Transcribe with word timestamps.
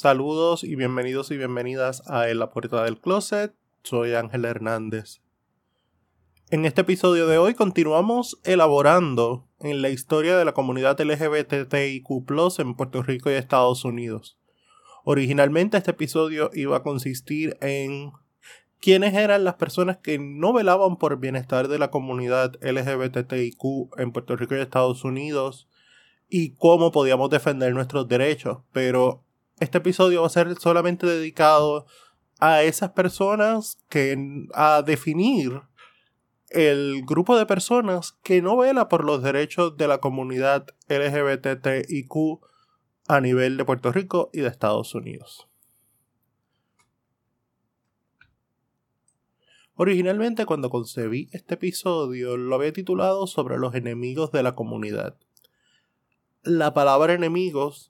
Saludos 0.00 0.64
y 0.64 0.76
bienvenidos 0.76 1.30
y 1.30 1.36
bienvenidas 1.36 2.02
a 2.08 2.30
En 2.30 2.38
la 2.38 2.48
Puerta 2.48 2.82
del 2.84 2.98
Closet. 2.98 3.52
Soy 3.82 4.14
Ángel 4.14 4.46
Hernández. 4.46 5.20
En 6.48 6.64
este 6.64 6.80
episodio 6.80 7.26
de 7.26 7.36
hoy 7.36 7.52
continuamos 7.52 8.40
elaborando 8.44 9.46
en 9.58 9.82
la 9.82 9.90
historia 9.90 10.38
de 10.38 10.46
la 10.46 10.54
comunidad 10.54 10.98
LGBTIQ 10.98 12.06
en 12.60 12.76
Puerto 12.76 13.02
Rico 13.02 13.30
y 13.30 13.34
Estados 13.34 13.84
Unidos. 13.84 14.38
Originalmente 15.04 15.76
este 15.76 15.90
episodio 15.90 16.50
iba 16.54 16.78
a 16.78 16.82
consistir 16.82 17.58
en 17.60 18.12
quiénes 18.80 19.12
eran 19.12 19.44
las 19.44 19.56
personas 19.56 19.98
que 19.98 20.18
no 20.18 20.54
velaban 20.54 20.96
por 20.96 21.12
el 21.12 21.18
bienestar 21.18 21.68
de 21.68 21.78
la 21.78 21.90
comunidad 21.90 22.54
LGBTIQ 22.62 23.98
en 23.98 24.12
Puerto 24.12 24.34
Rico 24.34 24.56
y 24.56 24.60
Estados 24.60 25.04
Unidos 25.04 25.68
y 26.30 26.54
cómo 26.54 26.90
podíamos 26.90 27.28
defender 27.28 27.74
nuestros 27.74 28.08
derechos, 28.08 28.60
pero 28.72 29.26
este 29.60 29.78
episodio 29.78 30.22
va 30.22 30.26
a 30.26 30.30
ser 30.30 30.56
solamente 30.58 31.06
dedicado 31.06 31.86
a 32.38 32.62
esas 32.62 32.90
personas 32.90 33.78
que 33.88 34.16
a 34.54 34.82
definir 34.82 35.60
el 36.48 37.04
grupo 37.04 37.36
de 37.36 37.46
personas 37.46 38.18
que 38.24 38.42
no 38.42 38.56
vela 38.56 38.88
por 38.88 39.04
los 39.04 39.22
derechos 39.22 39.76
de 39.76 39.86
la 39.86 39.98
comunidad 39.98 40.66
LGBTIQ 40.88 42.40
a 43.06 43.20
nivel 43.20 43.56
de 43.56 43.64
Puerto 43.64 43.92
Rico 43.92 44.30
y 44.32 44.40
de 44.40 44.48
Estados 44.48 44.94
Unidos. 44.94 45.46
Originalmente 49.74 50.46
cuando 50.46 50.70
concebí 50.70 51.28
este 51.32 51.54
episodio 51.54 52.36
lo 52.36 52.54
había 52.56 52.72
titulado 52.72 53.26
sobre 53.26 53.58
los 53.58 53.74
enemigos 53.74 54.32
de 54.32 54.42
la 54.42 54.54
comunidad. 54.54 55.16
La 56.42 56.72
palabra 56.74 57.12
enemigos 57.12 57.89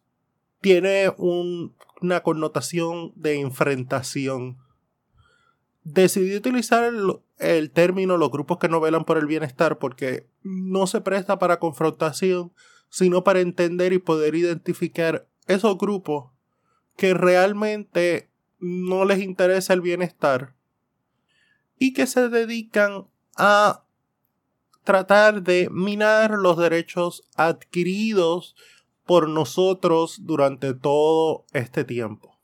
tiene 0.61 1.13
una 1.17 2.21
connotación 2.23 3.13
de 3.17 3.41
enfrentación. 3.41 4.59
Decidí 5.83 6.37
utilizar 6.37 6.85
el, 6.85 7.21
el, 7.39 7.71
término 7.71 8.17
los 8.17 8.31
grupos 8.31 8.59
que 8.59 8.69
no 8.69 8.81
velan 8.81 9.05
por 9.05 9.17
el 9.17 9.27
bienestar 9.27 9.79
porque 9.79 10.27
no 10.43 10.87
se 10.87 11.01
presta 11.01 11.39
para 11.39 11.59
confrontación, 11.59 12.53
sino 12.91 13.25
para 13.25 13.41
entender 13.41 13.93
y 13.93 13.99
poder 13.99 14.35
identificar 14.35 15.27
esos 15.47 15.79
grupos 15.79 16.31
que 16.97 17.15
realmente 17.15 18.31
no 18.59 19.07
les 19.07 19.21
interesa 19.21 19.73
el 19.73 19.81
bienestar 19.81 20.55
y 21.79 21.95
que 21.95 22.07
se 22.07 22.29
dedican 22.29 23.07
a 23.37 23.85
tratar 24.85 25.43
de 25.43 25.69
minar 25.71 26.33
los 26.33 26.59
derechos 26.59 27.25
adquiridos 27.37 28.55
por 29.11 29.29
nosotros 29.29 30.21
durante 30.23 30.73
todo 30.73 31.45
este 31.53 31.83
tiempo. 31.83 32.39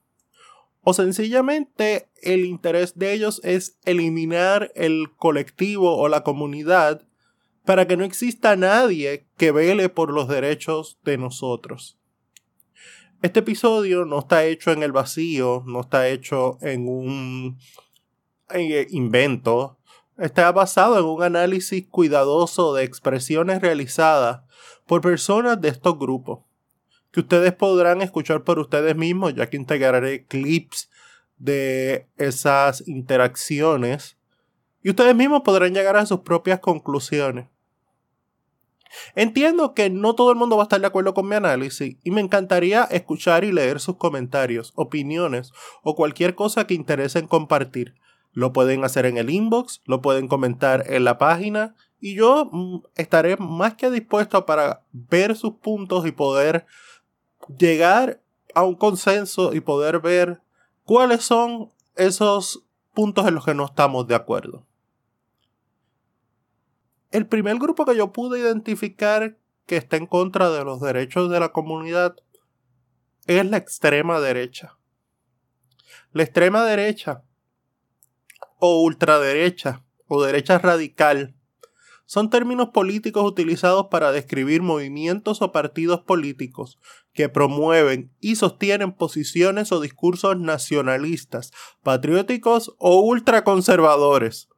O 0.81 0.95
sencillamente 0.95 2.09
el 2.23 2.45
interés 2.45 2.99
de 2.99 3.13
ellos 3.13 3.41
es 3.45 3.79
eliminar 3.85 4.73
el 4.75 5.13
colectivo 5.15 5.97
o 5.97 6.09
la 6.09 6.25
comunidad 6.25 7.07
para 7.65 7.87
que 7.87 7.97
no 7.97 8.03
exista 8.03 8.57
nadie 8.57 9.29
que 9.37 9.53
vele 9.53 9.89
por 9.89 10.13
los 10.13 10.27
derechos 10.27 10.99
de 11.05 11.19
nosotros. 11.19 12.01
Este 13.23 13.39
episodio 13.39 14.05
no 14.05 14.19
está 14.19 14.45
hecho 14.45 14.73
en 14.73 14.83
el 14.83 14.91
vacío, 14.91 15.63
no 15.67 15.83
está 15.83 16.09
hecho 16.09 16.59
en 16.63 16.89
un 16.89 17.59
invento, 18.91 19.79
está 20.19 20.51
basado 20.51 20.99
en 20.99 21.05
un 21.05 21.23
análisis 21.23 21.87
cuidadoso 21.87 22.75
de 22.75 22.83
expresiones 22.83 23.63
realizadas 23.63 24.41
por 24.85 25.01
personas 25.01 25.61
de 25.61 25.69
estos 25.69 25.97
grupos 25.97 26.46
que 27.17 27.21
ustedes 27.21 27.55
podrán 27.55 28.03
escuchar 28.03 28.45
por 28.45 28.59
ustedes 28.59 28.95
mismos, 28.95 29.35
ya 29.35 29.49
que 29.49 29.57
integraré 29.57 30.27
clips 30.27 30.91
de 31.39 32.07
esas 32.19 32.87
interacciones 32.87 34.19
y 34.83 34.91
ustedes 34.91 35.17
mismos 35.17 35.41
podrán 35.41 35.73
llegar 35.73 35.97
a 35.97 36.05
sus 36.05 36.21
propias 36.21 36.61
conclusiones. 36.61 37.47
Entiendo 39.15 39.73
que 39.73 39.89
no 39.89 40.15
todo 40.15 40.31
el 40.31 40.37
mundo 40.37 40.59
va 40.59 40.65
a 40.65 40.69
estar 40.69 40.79
de 40.79 40.89
acuerdo 40.89 41.15
con 41.15 41.27
mi 41.27 41.37
análisis 41.37 41.97
y 42.05 42.11
me 42.11 42.21
encantaría 42.21 42.85
escuchar 42.85 43.45
y 43.45 43.53
leer 43.53 43.81
sus 43.81 43.97
comentarios, 43.97 44.75
opiniones 44.75 45.53
o 45.83 45.97
cualquier 45.97 46.35
cosa 46.35 46.67
que 46.67 46.75
interesen 46.75 47.27
compartir. 47.27 47.95
Lo 48.33 48.53
pueden 48.53 48.85
hacer 48.85 49.07
en 49.07 49.17
el 49.17 49.31
inbox, 49.31 49.81
lo 49.87 50.03
pueden 50.03 50.29
comentar 50.29 50.85
en 50.87 51.05
la 51.05 51.17
página 51.17 51.75
y 51.99 52.15
yo 52.15 52.51
mm, 52.53 52.83
estaré 52.95 53.39
más 53.39 53.73
que 53.73 53.91
dispuesto 53.91 54.45
para 54.45 54.83
ver 54.93 55.35
sus 55.35 55.55
puntos 55.55 56.07
y 56.07 56.13
poder 56.13 56.67
llegar 57.49 58.23
a 58.55 58.63
un 58.63 58.75
consenso 58.75 59.55
y 59.55 59.61
poder 59.61 60.01
ver 60.01 60.41
cuáles 60.85 61.25
son 61.25 61.73
esos 61.95 62.65
puntos 62.95 63.27
en 63.27 63.35
los 63.35 63.45
que 63.45 63.55
no 63.55 63.67
estamos 63.67 64.07
de 64.07 64.15
acuerdo. 64.15 64.67
El 67.11 67.27
primer 67.27 67.57
grupo 67.59 67.85
que 67.85 67.97
yo 67.97 68.13
pude 68.13 68.41
identificar 68.41 69.37
que 69.67 69.77
está 69.77 69.97
en 69.97 70.07
contra 70.07 70.51
de 70.51 70.65
los 70.65 70.81
derechos 70.81 71.31
de 71.31 71.41
la 71.41 71.51
comunidad 71.51 72.17
es 73.27 73.45
la 73.47 73.57
extrema 73.57 74.21
derecha. 74.21 74.77
La 76.13 76.23
extrema 76.23 76.65
derecha 76.65 77.23
o 78.59 78.83
ultraderecha 78.83 79.85
o 80.09 80.23
derecha 80.23 80.59
radical 80.59 81.36
son 82.07 82.31
términos 82.31 82.71
políticos 82.71 83.25
utilizados 83.25 83.89
para 83.89 84.13
describir 84.13 84.63
movimientos 84.63 85.43
o 85.43 85.51
partidos 85.51 86.01
políticos 86.01 86.79
que 87.13 87.29
promueven 87.29 88.13
y 88.21 88.37
sostienen 88.37 88.93
posiciones 88.93 89.73
o 89.73 89.81
discursos 89.81 90.39
nacionalistas, 90.39 91.53
patrióticos 91.83 92.75
o 92.79 93.01
ultraconservadores. 93.01 94.49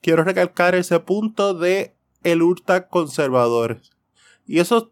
Quiero 0.00 0.24
recalcar 0.24 0.74
ese 0.74 0.98
punto 0.98 1.54
de 1.54 1.96
el 2.24 2.42
ultraconservadores. 2.42 3.90
Y 4.44 4.58
esos 4.58 4.88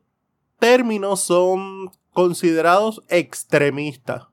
términos 0.60 1.20
son 1.20 1.90
considerados 2.12 3.02
extremistas. 3.08 4.28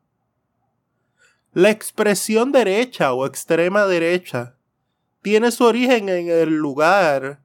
La 1.53 1.71
expresión 1.71 2.51
derecha 2.51 3.11
o 3.13 3.25
extrema 3.25 3.85
derecha 3.85 4.55
tiene 5.21 5.51
su 5.51 5.65
origen 5.65 6.09
en 6.09 6.29
el 6.29 6.55
lugar 6.55 7.40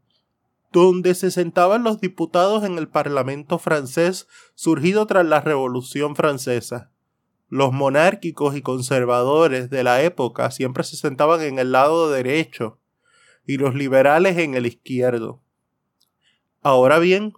donde 0.73 1.15
se 1.15 1.31
sentaban 1.31 1.85
los 1.85 2.01
diputados 2.01 2.65
en 2.65 2.79
el 2.79 2.89
Parlamento 2.89 3.59
francés 3.59 4.27
surgido 4.55 5.07
tras 5.07 5.25
la 5.25 5.41
Revolución 5.41 6.17
Francesa. 6.17 6.91
Los 7.49 7.73
monárquicos 7.73 8.57
y 8.57 8.63
conservadores 8.63 9.71
de 9.71 9.85
la 9.85 10.03
época 10.03 10.51
siempre 10.51 10.83
se 10.83 10.97
sentaban 10.97 11.41
en 11.43 11.59
el 11.59 11.73
lado 11.73 12.11
derecho 12.11 12.81
y 13.47 13.59
los 13.59 13.75
liberales 13.75 14.37
en 14.39 14.55
el 14.55 14.67
izquierdo. 14.67 15.41
Ahora 16.63 16.99
bien, 16.99 17.35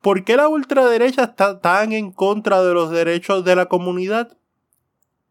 ¿por 0.00 0.24
qué 0.24 0.36
la 0.36 0.48
ultraderecha 0.48 1.24
está 1.24 1.60
tan 1.60 1.92
en 1.92 2.10
contra 2.10 2.62
de 2.62 2.72
los 2.72 2.90
derechos 2.90 3.44
de 3.44 3.54
la 3.54 3.66
comunidad? 3.66 4.38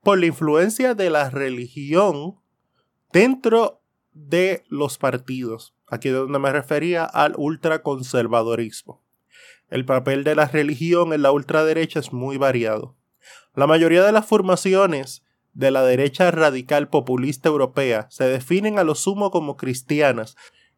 Por 0.03 0.19
la 0.19 0.27
influencia 0.27 0.93
de 0.93 1.09
la 1.09 1.31
religión 1.31 2.39
dentro 3.11 3.81
de 4.13 4.63
los 4.69 4.99
partidos. 4.99 5.73
Aquí 5.89 6.09
es 6.09 6.13
donde 6.13 6.39
me 6.39 6.51
refería 6.51 7.03
al 7.05 7.33
ultraconservadorismo. 7.37 9.01
El 9.69 9.85
papel 9.85 10.23
de 10.23 10.35
la 10.35 10.45
religión 10.45 11.13
en 11.13 11.21
la 11.21 11.31
ultraderecha 11.31 11.99
es 11.99 12.11
muy 12.11 12.37
variado. 12.37 12.95
La 13.55 13.67
mayoría 13.67 14.03
de 14.03 14.11
las 14.11 14.25
formaciones 14.25 15.23
de 15.53 15.71
la 15.71 15.83
derecha 15.83 16.31
radical 16.31 16.89
populista 16.89 17.49
europea 17.49 18.07
se 18.09 18.25
definen 18.25 18.79
a 18.79 18.83
lo 18.83 18.95
sumo 18.95 19.31
como 19.31 19.57
cristianas 19.57 20.35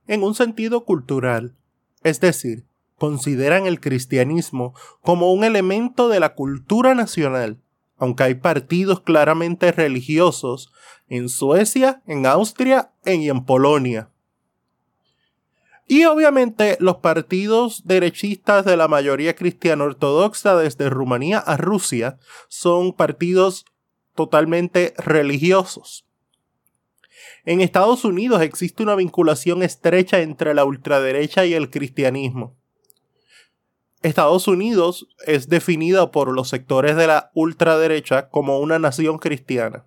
en 0.07 0.23
un 0.23 0.35
sentido 0.35 0.85
cultural, 0.85 1.55
es 2.03 2.19
decir, 2.19 2.65
consideran 2.97 3.65
el 3.65 3.79
cristianismo 3.79 4.75
como 5.01 5.33
un 5.33 5.43
elemento 5.43 6.07
de 6.07 6.19
la 6.19 6.35
cultura 6.35 6.93
nacional, 6.93 7.59
aunque 7.97 8.23
hay 8.23 8.35
partidos 8.35 9.01
claramente 9.01 9.71
religiosos 9.71 10.71
en 11.07 11.27
Suecia, 11.27 12.03
en 12.05 12.25
Austria 12.27 12.91
y 13.03 13.29
en 13.29 13.43
Polonia. 13.43 14.10
Y 15.91 16.05
obviamente 16.05 16.77
los 16.79 16.99
partidos 16.99 17.85
derechistas 17.85 18.63
de 18.63 18.77
la 18.77 18.87
mayoría 18.87 19.35
cristiana 19.35 19.83
ortodoxa 19.83 20.55
desde 20.55 20.89
Rumanía 20.89 21.37
a 21.39 21.57
Rusia 21.57 22.17
son 22.47 22.93
partidos 22.93 23.65
totalmente 24.15 24.93
religiosos. 24.97 26.05
En 27.43 27.59
Estados 27.59 28.05
Unidos 28.05 28.41
existe 28.41 28.83
una 28.83 28.95
vinculación 28.95 29.63
estrecha 29.63 30.21
entre 30.21 30.53
la 30.53 30.63
ultraderecha 30.63 31.45
y 31.45 31.55
el 31.55 31.69
cristianismo. 31.69 32.55
Estados 34.01 34.47
Unidos 34.47 35.09
es 35.27 35.49
definida 35.49 36.09
por 36.09 36.31
los 36.31 36.47
sectores 36.47 36.95
de 36.95 37.07
la 37.07 37.31
ultraderecha 37.33 38.29
como 38.29 38.59
una 38.59 38.79
nación 38.79 39.17
cristiana. 39.17 39.85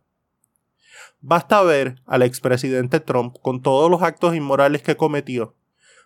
Basta 1.22 1.62
ver 1.62 2.02
al 2.04 2.20
expresidente 2.20 3.00
Trump 3.00 3.38
con 3.40 3.62
todos 3.62 3.90
los 3.90 4.02
actos 4.02 4.36
inmorales 4.36 4.82
que 4.82 4.98
cometió, 4.98 5.54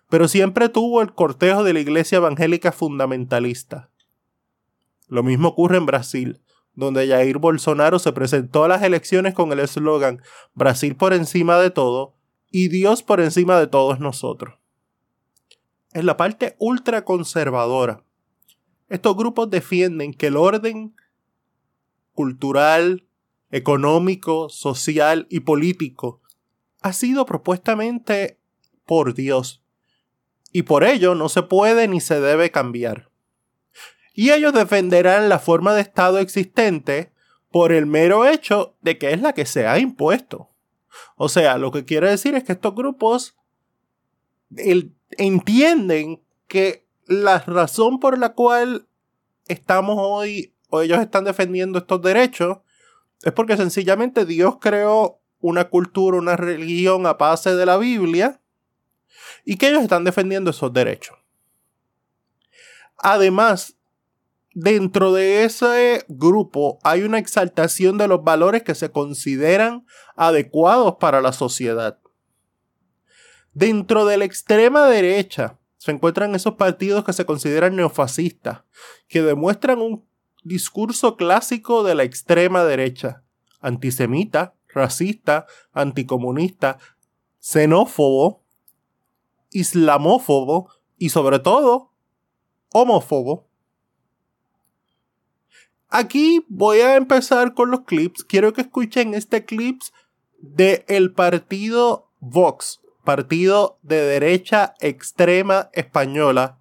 pero 0.09 0.27
siempre 0.27 0.69
tuvo 0.69 1.01
el 1.01 1.13
cortejo 1.13 1.63
de 1.63 1.73
la 1.73 1.79
iglesia 1.79 2.17
evangélica 2.17 2.71
fundamentalista. 2.71 3.89
Lo 5.07 5.23
mismo 5.23 5.49
ocurre 5.49 5.77
en 5.77 5.85
Brasil, 5.85 6.41
donde 6.73 7.07
Jair 7.07 7.37
Bolsonaro 7.37 7.99
se 7.99 8.11
presentó 8.11 8.63
a 8.63 8.67
las 8.67 8.83
elecciones 8.83 9.33
con 9.33 9.51
el 9.51 9.59
eslogan 9.59 10.21
Brasil 10.53 10.95
por 10.95 11.13
encima 11.13 11.57
de 11.57 11.71
todo 11.71 12.15
y 12.51 12.69
Dios 12.69 13.03
por 13.03 13.21
encima 13.21 13.59
de 13.59 13.67
todos 13.67 13.99
nosotros 13.99 14.59
en 15.93 16.05
la 16.05 16.17
parte 16.17 16.55
ultraconservadora. 16.59 18.03
Estos 18.87 19.15
grupos 19.15 19.49
defienden 19.49 20.13
que 20.13 20.27
el 20.27 20.37
orden 20.37 20.95
cultural, 22.13 23.07
económico, 23.51 24.49
social 24.49 25.27
y 25.29 25.41
político 25.41 26.21
ha 26.81 26.93
sido 26.93 27.25
propuestamente 27.25 28.39
por 28.85 29.13
Dios 29.13 29.58
y 30.51 30.63
por 30.63 30.83
ello 30.83 31.15
no 31.15 31.29
se 31.29 31.43
puede 31.43 31.87
ni 31.87 32.01
se 32.01 32.19
debe 32.19 32.51
cambiar. 32.51 33.09
Y 34.13 34.31
ellos 34.31 34.53
defenderán 34.53 35.29
la 35.29 35.39
forma 35.39 35.73
de 35.73 35.81
Estado 35.81 36.19
existente 36.19 37.11
por 37.51 37.71
el 37.71 37.85
mero 37.85 38.25
hecho 38.25 38.75
de 38.81 38.97
que 38.97 39.11
es 39.11 39.21
la 39.21 39.33
que 39.33 39.45
se 39.45 39.67
ha 39.67 39.79
impuesto. 39.79 40.49
O 41.15 41.29
sea, 41.29 41.57
lo 41.57 41.71
que 41.71 41.85
quiere 41.85 42.09
decir 42.09 42.35
es 42.35 42.43
que 42.43 42.53
estos 42.53 42.75
grupos 42.75 43.35
entienden 45.17 46.21
que 46.47 46.85
la 47.05 47.39
razón 47.39 47.99
por 47.99 48.17
la 48.17 48.33
cual 48.33 48.87
estamos 49.47 49.95
hoy 49.99 50.53
o 50.69 50.81
ellos 50.81 50.99
están 50.99 51.23
defendiendo 51.23 51.79
estos 51.79 52.01
derechos 52.01 52.59
es 53.23 53.33
porque 53.33 53.57
sencillamente 53.57 54.25
Dios 54.25 54.57
creó 54.59 55.19
una 55.39 55.69
cultura, 55.69 56.17
una 56.17 56.35
religión 56.35 57.05
a 57.05 57.13
base 57.13 57.55
de 57.55 57.65
la 57.65 57.77
Biblia 57.77 58.38
y 59.45 59.57
que 59.57 59.69
ellos 59.69 59.83
están 59.83 60.03
defendiendo 60.03 60.51
esos 60.51 60.71
derechos. 60.73 61.17
Además, 62.97 63.75
dentro 64.53 65.13
de 65.13 65.43
ese 65.43 66.05
grupo 66.07 66.79
hay 66.83 67.03
una 67.03 67.19
exaltación 67.19 67.97
de 67.97 68.07
los 68.07 68.23
valores 68.23 68.63
que 68.63 68.75
se 68.75 68.91
consideran 68.91 69.85
adecuados 70.15 70.95
para 70.99 71.21
la 71.21 71.31
sociedad. 71.31 71.99
Dentro 73.53 74.05
de 74.05 74.17
la 74.17 74.25
extrema 74.25 74.87
derecha 74.87 75.57
se 75.77 75.91
encuentran 75.91 76.35
esos 76.35 76.55
partidos 76.55 77.05
que 77.05 77.13
se 77.13 77.25
consideran 77.25 77.75
neofascistas, 77.75 78.63
que 79.07 79.21
demuestran 79.21 79.79
un 79.79 80.05
discurso 80.43 81.15
clásico 81.15 81.83
de 81.83 81.95
la 81.95 82.03
extrema 82.03 82.63
derecha, 82.63 83.23
antisemita, 83.61 84.55
racista, 84.67 85.45
anticomunista, 85.71 86.79
xenófobo, 87.39 88.43
islamófobo 89.51 90.69
y 90.97 91.09
sobre 91.09 91.39
todo 91.39 91.91
homófobo. 92.71 93.47
Aquí 95.89 96.45
voy 96.49 96.81
a 96.81 96.95
empezar 96.95 97.53
con 97.53 97.71
los 97.71 97.81
clips. 97.81 98.23
Quiero 98.23 98.53
que 98.53 98.61
escuchen 98.61 99.15
este 99.15 99.45
clip 99.45 99.81
de 100.37 100.85
el 100.87 101.13
partido 101.13 102.11
Vox, 102.19 102.81
partido 103.03 103.79
de 103.81 104.01
derecha 104.01 104.75
extrema 104.81 105.69
española, 105.73 106.59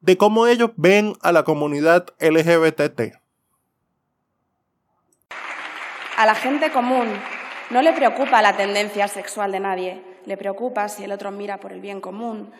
de 0.00 0.16
cómo 0.16 0.46
ellos 0.46 0.70
ven 0.76 1.14
a 1.22 1.32
la 1.32 1.44
comunidad 1.44 2.06
LGBT. 2.18 3.14
A 6.16 6.26
la 6.26 6.34
gente 6.34 6.72
común 6.72 7.06
no 7.70 7.82
le 7.82 7.92
preocupa 7.92 8.42
la 8.42 8.56
tendencia 8.56 9.06
sexual 9.06 9.52
de 9.52 9.60
nadie, 9.60 10.02
le 10.26 10.36
preocupa 10.36 10.88
si 10.88 11.04
el 11.04 11.12
otro 11.12 11.30
mira 11.30 11.58
por 11.58 11.72
el 11.72 11.80
bien 11.80 12.00
común, 12.00 12.52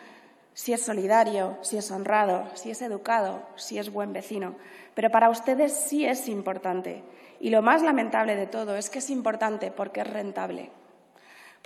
si 0.54 0.72
es 0.72 0.82
solidario, 0.82 1.58
si 1.60 1.76
es 1.76 1.90
honrado, 1.90 2.48
si 2.54 2.70
es 2.70 2.80
educado, 2.80 3.42
si 3.56 3.78
es 3.78 3.92
buen 3.92 4.12
vecino. 4.12 4.54
Pero 4.94 5.10
para 5.10 5.28
ustedes 5.28 5.72
sí 5.72 6.06
es 6.06 6.28
importante. 6.28 7.02
Y 7.40 7.50
lo 7.50 7.60
más 7.60 7.82
lamentable 7.82 8.36
de 8.36 8.46
todo 8.46 8.76
es 8.76 8.88
que 8.88 9.00
es 9.00 9.10
importante 9.10 9.70
porque 9.70 10.00
es 10.00 10.06
rentable 10.06 10.70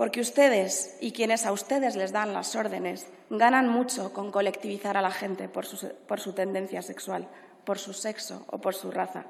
porque 0.01 0.23
ustedes 0.23 0.97
y 1.03 1.13
quienes 1.13 1.45
a 1.45 1.53
ustedes 1.53 1.95
les 1.95 2.11
dan 2.11 2.33
las 2.33 2.57
órdenes 2.57 3.07
ganan 3.29 3.69
mucho 3.69 4.15
con 4.15 4.33
colectivizar 4.33 4.97
a 4.97 5.03
la 5.03 5.11
gente 5.11 5.47
por 5.47 5.67
su, 5.67 6.33
tendencia 6.33 6.81
sexual, 6.81 7.29
por 7.67 7.79
su 7.79 7.93
sexo 7.93 8.47
o 8.47 8.57
por 8.63 8.75
su 8.75 8.91
raza. 8.91 9.27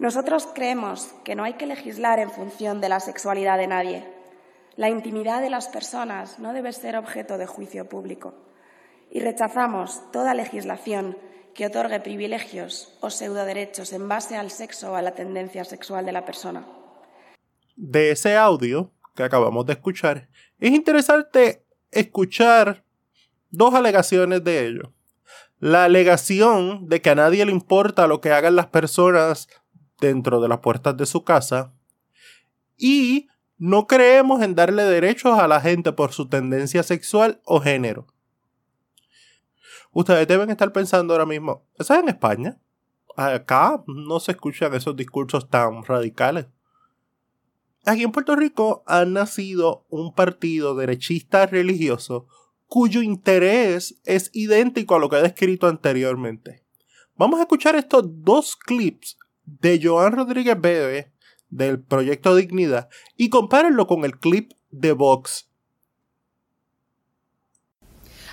Nosotros 0.00 0.48
creemos 0.52 1.14
que 1.22 1.36
no 1.36 1.44
hay 1.44 1.52
que 1.52 1.66
legislar 1.66 2.18
en 2.18 2.32
función 2.32 2.80
de 2.80 2.88
la 2.88 2.98
sexualidad 2.98 3.56
de 3.56 3.68
nadie. 3.68 4.04
La 4.76 4.90
intimidad 4.90 5.40
de 5.40 5.50
las 5.50 5.68
personas 5.68 6.40
no 6.40 6.52
debe 6.52 6.72
ser 6.72 6.96
objeto 6.96 7.38
de 7.38 7.46
juicio 7.46 7.88
público. 7.88 8.34
Y 9.10 9.20
rechazamos 9.20 10.10
toda 10.10 10.34
legislación 10.34 11.16
que 11.54 11.66
otorgue 11.66 12.00
privilegios 12.00 12.98
o 13.00 13.10
pseudoderechos 13.10 13.92
en 13.92 14.08
base 14.08 14.36
al 14.36 14.50
sexo 14.50 14.92
o 14.92 14.94
a 14.96 15.02
la 15.02 15.12
tendencia 15.12 15.64
sexual 15.64 16.04
de 16.04 16.12
la 16.12 16.24
persona. 16.24 16.66
De 17.76 18.10
ese 18.10 18.36
audio 18.36 18.90
que 19.14 19.22
acabamos 19.22 19.64
de 19.66 19.74
escuchar, 19.74 20.28
es 20.58 20.72
interesante 20.72 21.64
escuchar 21.92 22.84
dos 23.50 23.74
alegaciones 23.74 24.42
de 24.42 24.66
ellos. 24.66 24.88
La 25.60 25.84
alegación 25.84 26.88
de 26.88 27.00
que 27.00 27.10
a 27.10 27.14
nadie 27.14 27.46
le 27.46 27.52
importa 27.52 28.08
lo 28.08 28.20
que 28.20 28.32
hagan 28.32 28.56
las 28.56 28.66
personas 28.66 29.48
dentro 30.00 30.40
de 30.40 30.48
las 30.48 30.58
puertas 30.58 30.96
de 30.96 31.06
su 31.06 31.22
casa 31.22 31.72
y 32.76 33.28
no 33.64 33.86
creemos 33.86 34.42
en 34.42 34.54
darle 34.54 34.84
derechos 34.84 35.38
a 35.38 35.48
la 35.48 35.58
gente 35.58 35.90
por 35.92 36.12
su 36.12 36.28
tendencia 36.28 36.82
sexual 36.82 37.40
o 37.46 37.60
género. 37.60 38.06
Ustedes 39.90 40.28
deben 40.28 40.50
estar 40.50 40.70
pensando 40.70 41.14
ahora 41.14 41.24
mismo, 41.24 41.64
¿eso 41.78 41.94
es 41.94 42.00
en 42.00 42.10
España? 42.10 42.58
Acá 43.16 43.82
no 43.86 44.20
se 44.20 44.32
escuchan 44.32 44.74
esos 44.74 44.94
discursos 44.94 45.48
tan 45.48 45.82
radicales. 45.82 46.44
Aquí 47.86 48.02
en 48.02 48.12
Puerto 48.12 48.36
Rico 48.36 48.82
ha 48.86 49.06
nacido 49.06 49.86
un 49.88 50.14
partido 50.14 50.74
derechista 50.74 51.46
religioso 51.46 52.26
cuyo 52.66 53.00
interés 53.00 53.98
es 54.04 54.28
idéntico 54.34 54.94
a 54.94 54.98
lo 54.98 55.08
que 55.08 55.16
he 55.16 55.22
descrito 55.22 55.68
anteriormente. 55.68 56.62
Vamos 57.16 57.40
a 57.40 57.44
escuchar 57.44 57.76
estos 57.76 58.04
dos 58.22 58.56
clips 58.56 59.16
de 59.46 59.80
Joan 59.82 60.12
Rodríguez 60.12 60.60
Bebe 60.60 61.13
del 61.54 61.80
proyecto 61.80 62.34
Dignidad 62.34 62.88
y 63.16 63.30
compárenlo 63.30 63.86
con 63.86 64.04
el 64.04 64.18
clip 64.18 64.52
de 64.70 64.92
Vox. 64.92 65.48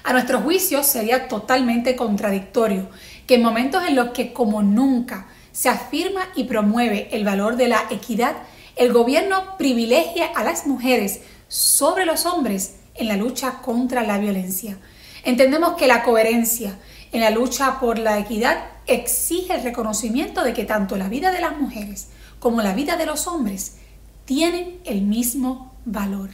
A 0.04 0.14
nuestro 0.14 0.42
juicio 0.42 0.82
sería 0.82 1.28
totalmente 1.28 1.96
contradictorio 1.96 2.90
que 3.28 3.36
en 3.36 3.44
momentos 3.44 3.84
en 3.88 3.96
los 3.96 4.10
que 4.10 4.34
como 4.34 4.64
nunca 4.64 5.28
se 5.52 5.70
afirma 5.70 6.30
y 6.36 6.46
promueve 6.46 7.10
el 7.12 7.24
valor 7.24 7.58
de 7.58 7.68
la 7.68 7.86
equidad 7.92 8.36
el 8.76 8.92
gobierno 8.92 9.58
privilegia 9.58 10.28
a 10.36 10.44
las 10.44 10.66
mujeres 10.66 11.22
sobre 11.48 12.06
los 12.06 12.26
hombres 12.26 12.78
en 12.96 13.08
la 13.08 13.18
lucha 13.18 13.62
contra 13.62 14.02
la 14.02 14.18
violencia. 14.18 14.80
Entendemos 15.24 15.76
que 15.76 15.86
la 15.86 16.02
coherencia 16.04 16.80
en 17.12 17.22
la 17.22 17.30
lucha 17.30 17.80
por 17.80 18.00
la 18.00 18.18
equidad 18.18 18.64
exige 18.88 19.54
el 19.54 19.64
reconocimiento 19.64 20.44
de 20.44 20.54
que 20.54 20.66
tanto 20.66 20.96
la 20.96 21.10
vida 21.10 21.32
de 21.32 21.42
las 21.42 21.60
mujeres 21.60 22.08
como 22.42 22.64
la 22.64 22.74
vida 22.74 22.98
de 22.98 23.06
los 23.06 23.28
hombres 23.28 23.78
tienen 24.26 24.82
el 24.84 25.04
mismo 25.04 25.80
valor. 25.86 26.32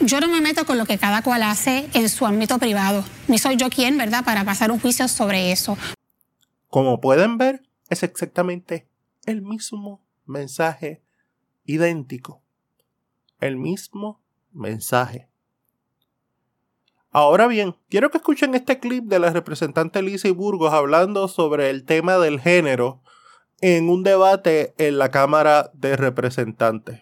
Yo 0.00 0.18
no 0.18 0.28
me 0.28 0.40
meto 0.40 0.64
con 0.64 0.78
lo 0.78 0.86
que 0.86 0.96
cada 0.96 1.22
cual 1.22 1.42
hace 1.42 1.90
en 1.92 2.08
su 2.08 2.24
ámbito 2.24 2.58
privado, 2.58 3.04
ni 3.28 3.38
soy 3.38 3.56
yo 3.56 3.68
quien, 3.68 3.98
¿verdad?, 3.98 4.24
para 4.24 4.44
pasar 4.44 4.72
un 4.72 4.80
juicio 4.80 5.06
sobre 5.08 5.52
eso. 5.52 5.76
Como 6.68 7.02
pueden 7.02 7.36
ver, 7.36 7.62
es 7.90 8.02
exactamente 8.02 8.88
el 9.26 9.42
mismo 9.42 10.00
mensaje 10.24 11.02
idéntico. 11.66 12.40
El 13.40 13.58
mismo 13.58 14.22
mensaje. 14.52 15.28
Ahora 17.10 17.46
bien, 17.46 17.76
quiero 17.90 18.10
que 18.10 18.16
escuchen 18.16 18.54
este 18.54 18.78
clip 18.78 19.04
de 19.04 19.18
la 19.18 19.28
representante 19.28 20.00
Lizzie 20.00 20.30
Burgos 20.30 20.72
hablando 20.72 21.28
sobre 21.28 21.68
el 21.68 21.84
tema 21.84 22.16
del 22.16 22.40
género 22.40 23.02
en 23.62 23.88
un 23.88 24.02
debate 24.02 24.74
en 24.76 24.98
la 24.98 25.10
Cámara 25.10 25.70
de 25.72 25.96
Representantes. 25.96 27.00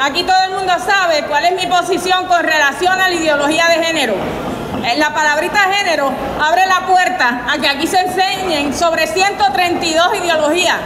Aquí 0.00 0.24
todo 0.24 0.44
el 0.48 0.50
mundo 0.50 0.72
sabe 0.84 1.24
cuál 1.28 1.44
es 1.44 1.54
mi 1.54 1.70
posición 1.70 2.26
con 2.26 2.42
relación 2.42 2.92
a 2.92 3.08
la 3.08 3.14
ideología 3.14 3.68
de 3.68 3.84
género. 3.84 4.14
La 4.98 5.14
palabrita 5.14 5.72
género 5.74 6.10
abre 6.40 6.66
la 6.66 6.86
puerta 6.88 7.46
a 7.52 7.58
que 7.58 7.68
aquí 7.68 7.86
se 7.86 8.00
enseñen 8.00 8.74
sobre 8.74 9.06
132 9.06 10.18
ideologías, 10.20 10.80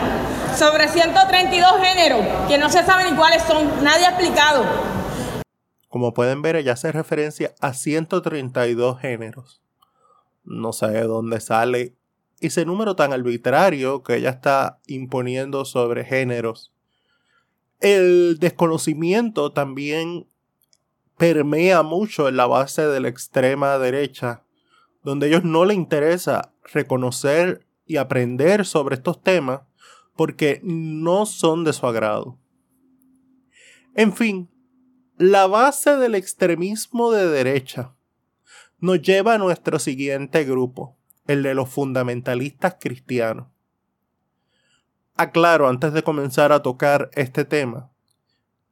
sobre 0.54 0.88
132 0.88 1.80
géneros, 1.80 2.26
que 2.46 2.58
no 2.58 2.68
se 2.68 2.84
sabe 2.84 3.10
ni 3.10 3.16
cuáles 3.16 3.42
son, 3.44 3.82
nadie 3.82 4.04
ha 4.04 4.10
explicado. 4.10 4.66
Como 5.88 6.12
pueden 6.12 6.42
ver, 6.42 6.56
ella 6.56 6.74
hace 6.74 6.92
referencia 6.92 7.54
a 7.60 7.72
132 7.72 9.00
géneros. 9.00 9.62
No 10.44 10.74
sé 10.74 10.88
de 10.88 11.02
dónde 11.04 11.40
sale 11.40 11.95
ese 12.40 12.64
número 12.64 12.96
tan 12.96 13.12
arbitrario 13.12 14.02
que 14.02 14.16
ella 14.16 14.30
está 14.30 14.80
imponiendo 14.86 15.64
sobre 15.64 16.04
géneros. 16.04 16.72
El 17.80 18.38
desconocimiento 18.38 19.52
también 19.52 20.26
permea 21.16 21.82
mucho 21.82 22.28
en 22.28 22.36
la 22.36 22.46
base 22.46 22.86
de 22.86 23.00
la 23.00 23.08
extrema 23.08 23.78
derecha, 23.78 24.42
donde 25.02 25.26
a 25.26 25.28
ellos 25.30 25.44
no 25.44 25.64
les 25.64 25.76
interesa 25.76 26.52
reconocer 26.72 27.66
y 27.86 27.96
aprender 27.96 28.66
sobre 28.66 28.96
estos 28.96 29.22
temas 29.22 29.62
porque 30.14 30.60
no 30.62 31.26
son 31.26 31.64
de 31.64 31.72
su 31.72 31.86
agrado. 31.86 32.38
En 33.94 34.12
fin, 34.12 34.50
la 35.16 35.46
base 35.46 35.96
del 35.96 36.14
extremismo 36.14 37.12
de 37.12 37.28
derecha 37.28 37.94
nos 38.78 39.00
lleva 39.00 39.34
a 39.34 39.38
nuestro 39.38 39.78
siguiente 39.78 40.44
grupo, 40.44 40.95
el 41.26 41.42
de 41.42 41.54
los 41.54 41.68
fundamentalistas 41.68 42.76
cristianos. 42.80 43.48
Aclaro 45.14 45.68
antes 45.68 45.92
de 45.92 46.02
comenzar 46.02 46.52
a 46.52 46.62
tocar 46.62 47.10
este 47.14 47.44
tema 47.44 47.90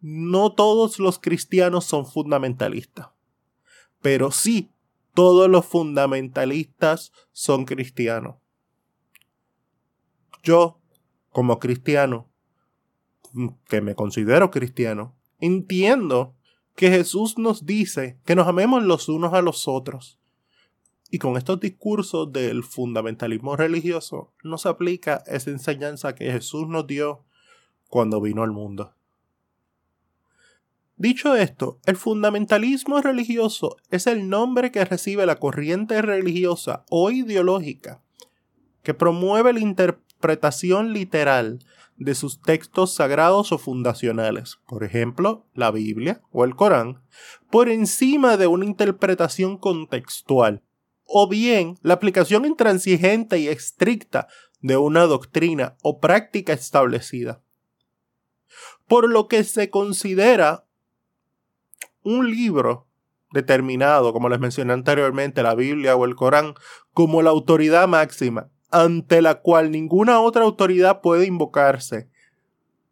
no 0.07 0.53
todos 0.53 0.99
los 0.99 1.19
cristianos 1.19 1.87
son 1.87 2.05
fundamentalistas, 2.05 3.09
pero 4.03 4.31
sí 4.31 4.71
todos 5.15 5.49
los 5.49 5.65
fundamentalistas 5.65 7.11
son 7.33 7.65
cristianos. 7.65 8.37
Yo, 10.43 10.79
como 11.31 11.59
cristiano, 11.59 12.29
que 13.67 13.81
me 13.81 13.95
considero 13.95 14.51
cristiano, 14.51 15.17
entiendo 15.39 16.35
que 16.77 16.91
Jesús 16.91 17.39
nos 17.39 17.65
dice 17.65 18.21
que 18.27 18.37
nos 18.37 18.47
amemos 18.47 18.83
los 18.83 19.09
unos 19.09 19.33
a 19.33 19.41
los 19.41 19.67
otros. 19.67 20.21
Y 21.11 21.19
con 21.19 21.37
estos 21.37 21.61
discursos 21.61 22.33
del 22.33 22.65
fundamentalismo 22.65 23.57
religioso 23.57 24.33
no 24.43 24.59
se 24.59 24.69
aplica 24.69 25.23
esa 25.27 25.51
enseñanza 25.51 26.15
que 26.15 26.33
Jesús 26.33 26.67
nos 26.69 26.87
dio 26.87 27.25
cuando 27.89 28.21
vino 28.21 28.43
al 28.43 28.51
mundo. 28.51 28.95
Dicho 30.97 31.35
esto, 31.35 31.81
el 31.87 31.97
fundamentalismo 31.97 33.01
religioso 33.01 33.77
es 33.91 34.07
el 34.07 34.29
nombre 34.29 34.71
que 34.71 34.85
recibe 34.85 35.27
la 35.27 35.37
corriente 35.37 36.01
religiosa 36.03 36.85
o 36.89 37.11
ideológica 37.11 38.01
que 38.85 38.95
promueve 38.95 39.53
la 39.53 39.61
interpretación 39.61 40.93
literal 40.93 41.59
de 41.97 42.15
sus 42.15 42.41
textos 42.43 42.95
sagrados 42.95 43.51
o 43.51 43.59
fundacionales, 43.59 44.59
por 44.67 44.85
ejemplo, 44.85 45.47
la 45.55 45.71
Biblia 45.71 46.21
o 46.31 46.45
el 46.45 46.55
Corán, 46.55 47.03
por 47.51 47.69
encima 47.69 48.37
de 48.37 48.47
una 48.47 48.65
interpretación 48.65 49.57
contextual, 49.57 50.63
o 51.07 51.29
bien 51.29 51.79
la 51.83 51.95
aplicación 51.95 52.45
intransigente 52.45 53.39
y 53.39 53.49
estricta 53.49 54.29
de 54.61 54.77
una 54.77 55.03
doctrina 55.03 55.77
o 55.83 56.01
práctica 56.01 56.53
establecida. 56.53 57.43
Por 58.89 59.09
lo 59.09 59.29
que 59.29 59.45
se 59.45 59.71
considera 59.71 60.65
un 62.03 62.31
libro 62.31 62.87
determinado, 63.33 64.13
como 64.13 64.29
les 64.29 64.39
mencioné 64.39 64.73
anteriormente, 64.73 65.43
la 65.43 65.55
Biblia 65.55 65.97
o 65.97 66.05
el 66.05 66.15
Corán, 66.15 66.55
como 66.93 67.21
la 67.21 67.31
autoridad 67.31 67.89
máxima, 67.89 68.51
ante 68.71 69.21
la 69.23 69.41
cual 69.41 69.71
ninguna 69.71 70.21
otra 70.21 70.45
autoridad 70.45 71.01
puede 71.01 71.27
invocarse, 71.27 72.09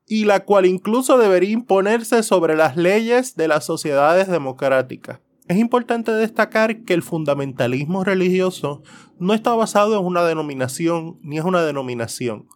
y 0.06 0.24
la 0.24 0.44
cual 0.44 0.66
incluso 0.66 1.16
debería 1.16 1.50
imponerse 1.50 2.22
sobre 2.22 2.56
las 2.56 2.76
leyes 2.76 3.36
de 3.36 3.48
las 3.48 3.64
sociedades 3.64 4.28
democráticas. 4.28 5.20
Es 5.52 5.58
importante 5.58 6.10
destacar 6.12 6.82
que 6.84 6.94
el 6.94 7.02
fundamentalismo 7.02 8.04
religioso 8.04 8.82
no 9.18 9.34
está 9.34 9.54
basado 9.54 10.00
en 10.00 10.06
una 10.06 10.24
denominación 10.24 11.18
ni 11.20 11.36
es 11.36 11.44
una 11.44 11.60
denominación, 11.60 12.48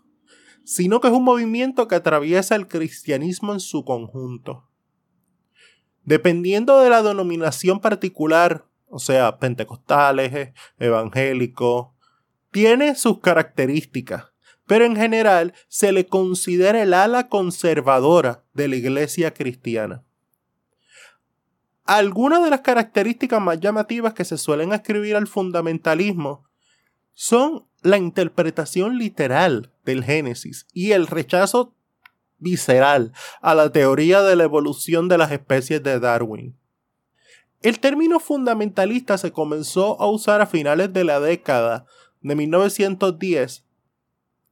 sino 0.65 1.03
que 1.03 1.09
es 1.09 1.12
un 1.12 1.23
movimiento 1.23 1.88
que 1.88 1.95
atraviesa 1.95 2.57
el 2.57 2.69
cristianismo 2.69 3.53
en 3.53 3.61
su 3.61 3.85
conjunto. 3.85 4.71
Dependiendo 6.05 6.81
de 6.81 6.88
la 6.88 7.03
denominación 7.03 7.81
particular, 7.81 8.65
o 8.87 8.99
sea, 8.99 9.37
pentecostales, 9.37 10.55
evangélicos, 10.79 11.88
tiene 12.50 12.95
sus 12.95 13.21
características, 13.21 14.33
pero 14.67 14.87
en 14.87 14.97
general 14.97 15.53
se 15.69 15.93
le 15.93 16.07
considera 16.07 16.83
el 16.83 16.95
ala 16.95 17.29
conservadora 17.29 18.47
de 18.55 18.69
la 18.69 18.76
iglesia 18.76 19.35
cristiana. 19.35 20.06
Algunas 21.87 22.43
de 22.43 22.50
las 22.50 22.62
características 22.62 23.40
más 23.40 23.61
llamativas 23.61 24.12
que 24.12 24.25
se 24.25 24.38
suelen 24.38 24.73
escribir 24.73 25.14
al 25.14 25.28
fundamentalismo 25.28 26.45
son 27.14 27.64
la 27.83 27.97
interpretación 27.97 28.99
literal 28.99 29.73
del 29.85 30.02
Génesis 30.02 30.66
y 30.73 30.93
el 30.93 31.07
rechazo 31.07 31.75
visceral 32.38 33.12
a 33.40 33.55
la 33.55 33.71
teoría 33.71 34.23
de 34.23 34.35
la 34.35 34.45
evolución 34.45 35.09
de 35.09 35.16
las 35.16 35.31
especies 35.31 35.83
de 35.83 36.00
Darwin. 36.00 36.59
El 37.62 37.78
término 37.78 38.19
fundamentalista 38.19 39.16
se 39.16 39.31
comenzó 39.31 40.00
a 40.00 40.11
usar 40.11 40.40
a 40.40 40.47
finales 40.47 40.93
de 40.93 41.05
la 41.05 41.21
década 41.21 41.87
de 42.21 42.35
1910 42.35 43.64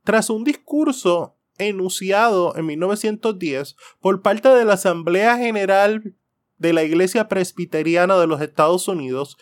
tras 0.04 0.30
un 0.30 0.44
discurso 0.44 1.36
enunciado 1.58 2.56
en 2.56 2.66
1910 2.66 3.76
por 4.00 4.22
parte 4.22 4.48
de 4.48 4.64
la 4.64 4.74
Asamblea 4.74 5.36
General 5.36 6.14
de 6.64 6.73
la 6.73 6.83
Iglesia 6.83 7.28
Presbiteriana 7.28 8.16
de 8.16 8.26
los 8.26 8.40
Estados 8.40 8.88
Unidos 8.88 9.37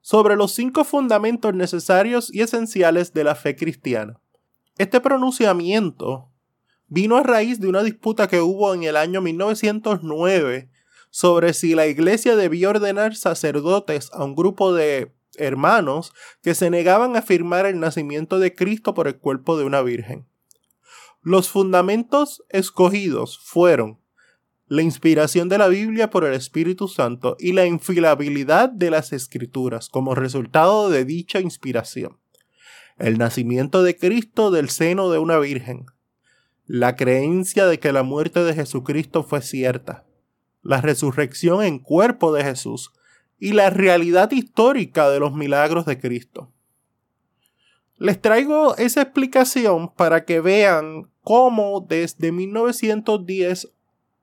sobre 0.00 0.36
los 0.36 0.52
cinco 0.52 0.84
fundamentos 0.84 1.52
necesarios 1.52 2.32
y 2.32 2.40
esenciales 2.40 3.12
de 3.12 3.24
la 3.24 3.34
fe 3.34 3.56
cristiana. 3.56 4.20
Este 4.76 5.00
pronunciamiento 5.00 6.30
vino 6.86 7.16
a 7.16 7.24
raíz 7.24 7.58
de 7.58 7.66
una 7.66 7.82
disputa 7.82 8.28
que 8.28 8.40
hubo 8.40 8.72
en 8.74 8.84
el 8.84 8.96
año 8.96 9.20
1909 9.20 10.70
sobre 11.10 11.52
si 11.52 11.74
la 11.74 11.88
iglesia 11.88 12.36
debía 12.36 12.70
ordenar 12.70 13.16
sacerdotes 13.16 14.10
a 14.12 14.22
un 14.22 14.36
grupo 14.36 14.72
de 14.72 15.12
hermanos 15.36 16.12
que 16.42 16.54
se 16.54 16.70
negaban 16.70 17.16
a 17.16 17.20
afirmar 17.20 17.66
el 17.66 17.80
nacimiento 17.80 18.38
de 18.38 18.54
Cristo 18.54 18.94
por 18.94 19.08
el 19.08 19.18
cuerpo 19.18 19.58
de 19.58 19.64
una 19.64 19.82
virgen. 19.82 20.28
Los 21.22 21.48
fundamentos 21.48 22.44
escogidos 22.50 23.36
fueron 23.40 23.98
la 24.68 24.82
inspiración 24.82 25.48
de 25.48 25.56
la 25.56 25.68
Biblia 25.68 26.10
por 26.10 26.24
el 26.24 26.34
Espíritu 26.34 26.88
Santo 26.88 27.36
y 27.40 27.52
la 27.52 27.64
infilabilidad 27.64 28.68
de 28.68 28.90
las 28.90 29.14
escrituras 29.14 29.88
como 29.88 30.14
resultado 30.14 30.90
de 30.90 31.06
dicha 31.06 31.40
inspiración, 31.40 32.18
el 32.98 33.16
nacimiento 33.16 33.82
de 33.82 33.96
Cristo 33.96 34.50
del 34.50 34.68
seno 34.68 35.10
de 35.10 35.18
una 35.18 35.38
virgen, 35.38 35.86
la 36.66 36.96
creencia 36.96 37.66
de 37.66 37.80
que 37.80 37.92
la 37.92 38.02
muerte 38.02 38.44
de 38.44 38.52
Jesucristo 38.52 39.22
fue 39.22 39.40
cierta, 39.40 40.04
la 40.62 40.82
resurrección 40.82 41.62
en 41.62 41.78
cuerpo 41.78 42.34
de 42.34 42.44
Jesús 42.44 42.92
y 43.38 43.52
la 43.52 43.70
realidad 43.70 44.30
histórica 44.32 45.08
de 45.08 45.18
los 45.18 45.32
milagros 45.32 45.86
de 45.86 45.98
Cristo. 45.98 46.52
Les 47.96 48.20
traigo 48.20 48.76
esa 48.76 49.00
explicación 49.00 49.88
para 49.94 50.26
que 50.26 50.40
vean 50.40 51.10
cómo 51.22 51.80
desde 51.88 52.32
1910 52.32 53.72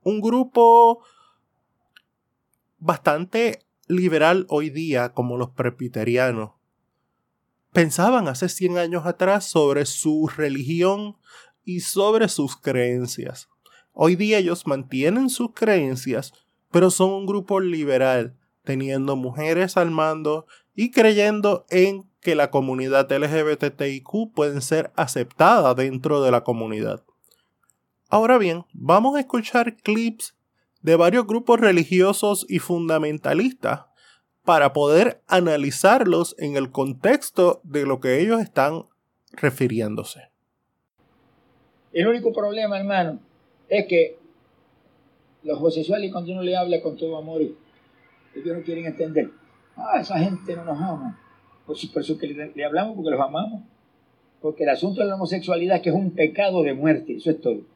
un 0.05 0.21
grupo 0.21 1.03
bastante 2.77 3.65
liberal 3.87 4.45
hoy 4.49 4.69
día 4.69 5.13
como 5.13 5.37
los 5.37 5.49
presbiterianos 5.49 6.51
pensaban 7.75 8.29
hace 8.29 8.47
100 8.47 8.77
años 8.77 9.05
atrás 9.05 9.49
sobre 9.49 9.85
su 9.85 10.31
religión 10.33 11.17
y 11.65 11.81
sobre 11.81 12.29
sus 12.29 12.55
creencias. 12.55 13.49
Hoy 13.91 14.15
día 14.15 14.37
ellos 14.37 14.65
mantienen 14.65 15.29
sus 15.29 15.51
creencias, 15.53 16.31
pero 16.71 16.89
son 16.89 17.11
un 17.11 17.25
grupo 17.25 17.59
liberal, 17.59 18.37
teniendo 18.63 19.17
mujeres 19.17 19.75
al 19.75 19.91
mando 19.91 20.45
y 20.73 20.91
creyendo 20.91 21.65
en 21.69 22.09
que 22.21 22.35
la 22.35 22.49
comunidad 22.49 23.11
LGBTIQ 23.11 24.33
pueden 24.33 24.61
ser 24.61 24.93
aceptada 24.95 25.73
dentro 25.73 26.23
de 26.23 26.31
la 26.31 26.45
comunidad. 26.45 27.03
Ahora 28.15 28.37
bien, 28.37 28.63
vamos 28.71 29.17
a 29.17 29.19
escuchar 29.19 29.75
clips 29.75 30.37
de 30.81 30.95
varios 30.95 31.27
grupos 31.27 31.59
religiosos 31.59 32.45
y 32.47 32.59
fundamentalistas 32.59 33.87
para 34.45 34.71
poder 34.71 35.21
analizarlos 35.27 36.33
en 36.39 36.55
el 36.55 36.71
contexto 36.71 37.59
de 37.65 37.85
lo 37.85 37.99
que 37.99 38.21
ellos 38.21 38.39
están 38.39 38.83
refiriéndose. 39.33 40.29
El 41.91 42.07
único 42.07 42.31
problema, 42.31 42.79
hermano, 42.79 43.19
es 43.67 43.85
que 43.85 44.17
los 45.43 45.57
homosexuales 45.57 46.09
cuando 46.13 46.31
uno 46.31 46.41
le 46.41 46.55
habla 46.55 46.81
con 46.81 46.95
todo 46.95 47.17
amor, 47.17 47.41
ellos 47.41 48.57
no 48.57 48.63
quieren 48.63 48.85
entender. 48.85 49.29
Ah, 49.75 49.99
esa 49.99 50.17
gente 50.19 50.55
no 50.55 50.63
nos 50.63 50.81
ama. 50.81 51.19
Por 51.65 51.75
eso 51.75 52.17
que 52.17 52.27
le, 52.27 52.63
hablamos 52.63 52.95
porque 52.95 53.11
los 53.11 53.19
amamos. 53.19 53.63
Porque 54.41 54.63
el 54.63 54.69
asunto 54.69 55.01
de 55.01 55.07
la 55.07 55.15
homosexualidad 55.15 55.75
es 55.75 55.81
que 55.81 55.89
es 55.89 55.95
un 55.95 56.11
pecado 56.11 56.63
de 56.63 56.73
muerte, 56.73 57.17
eso 57.17 57.29
es 57.29 57.41
todo. 57.41 57.74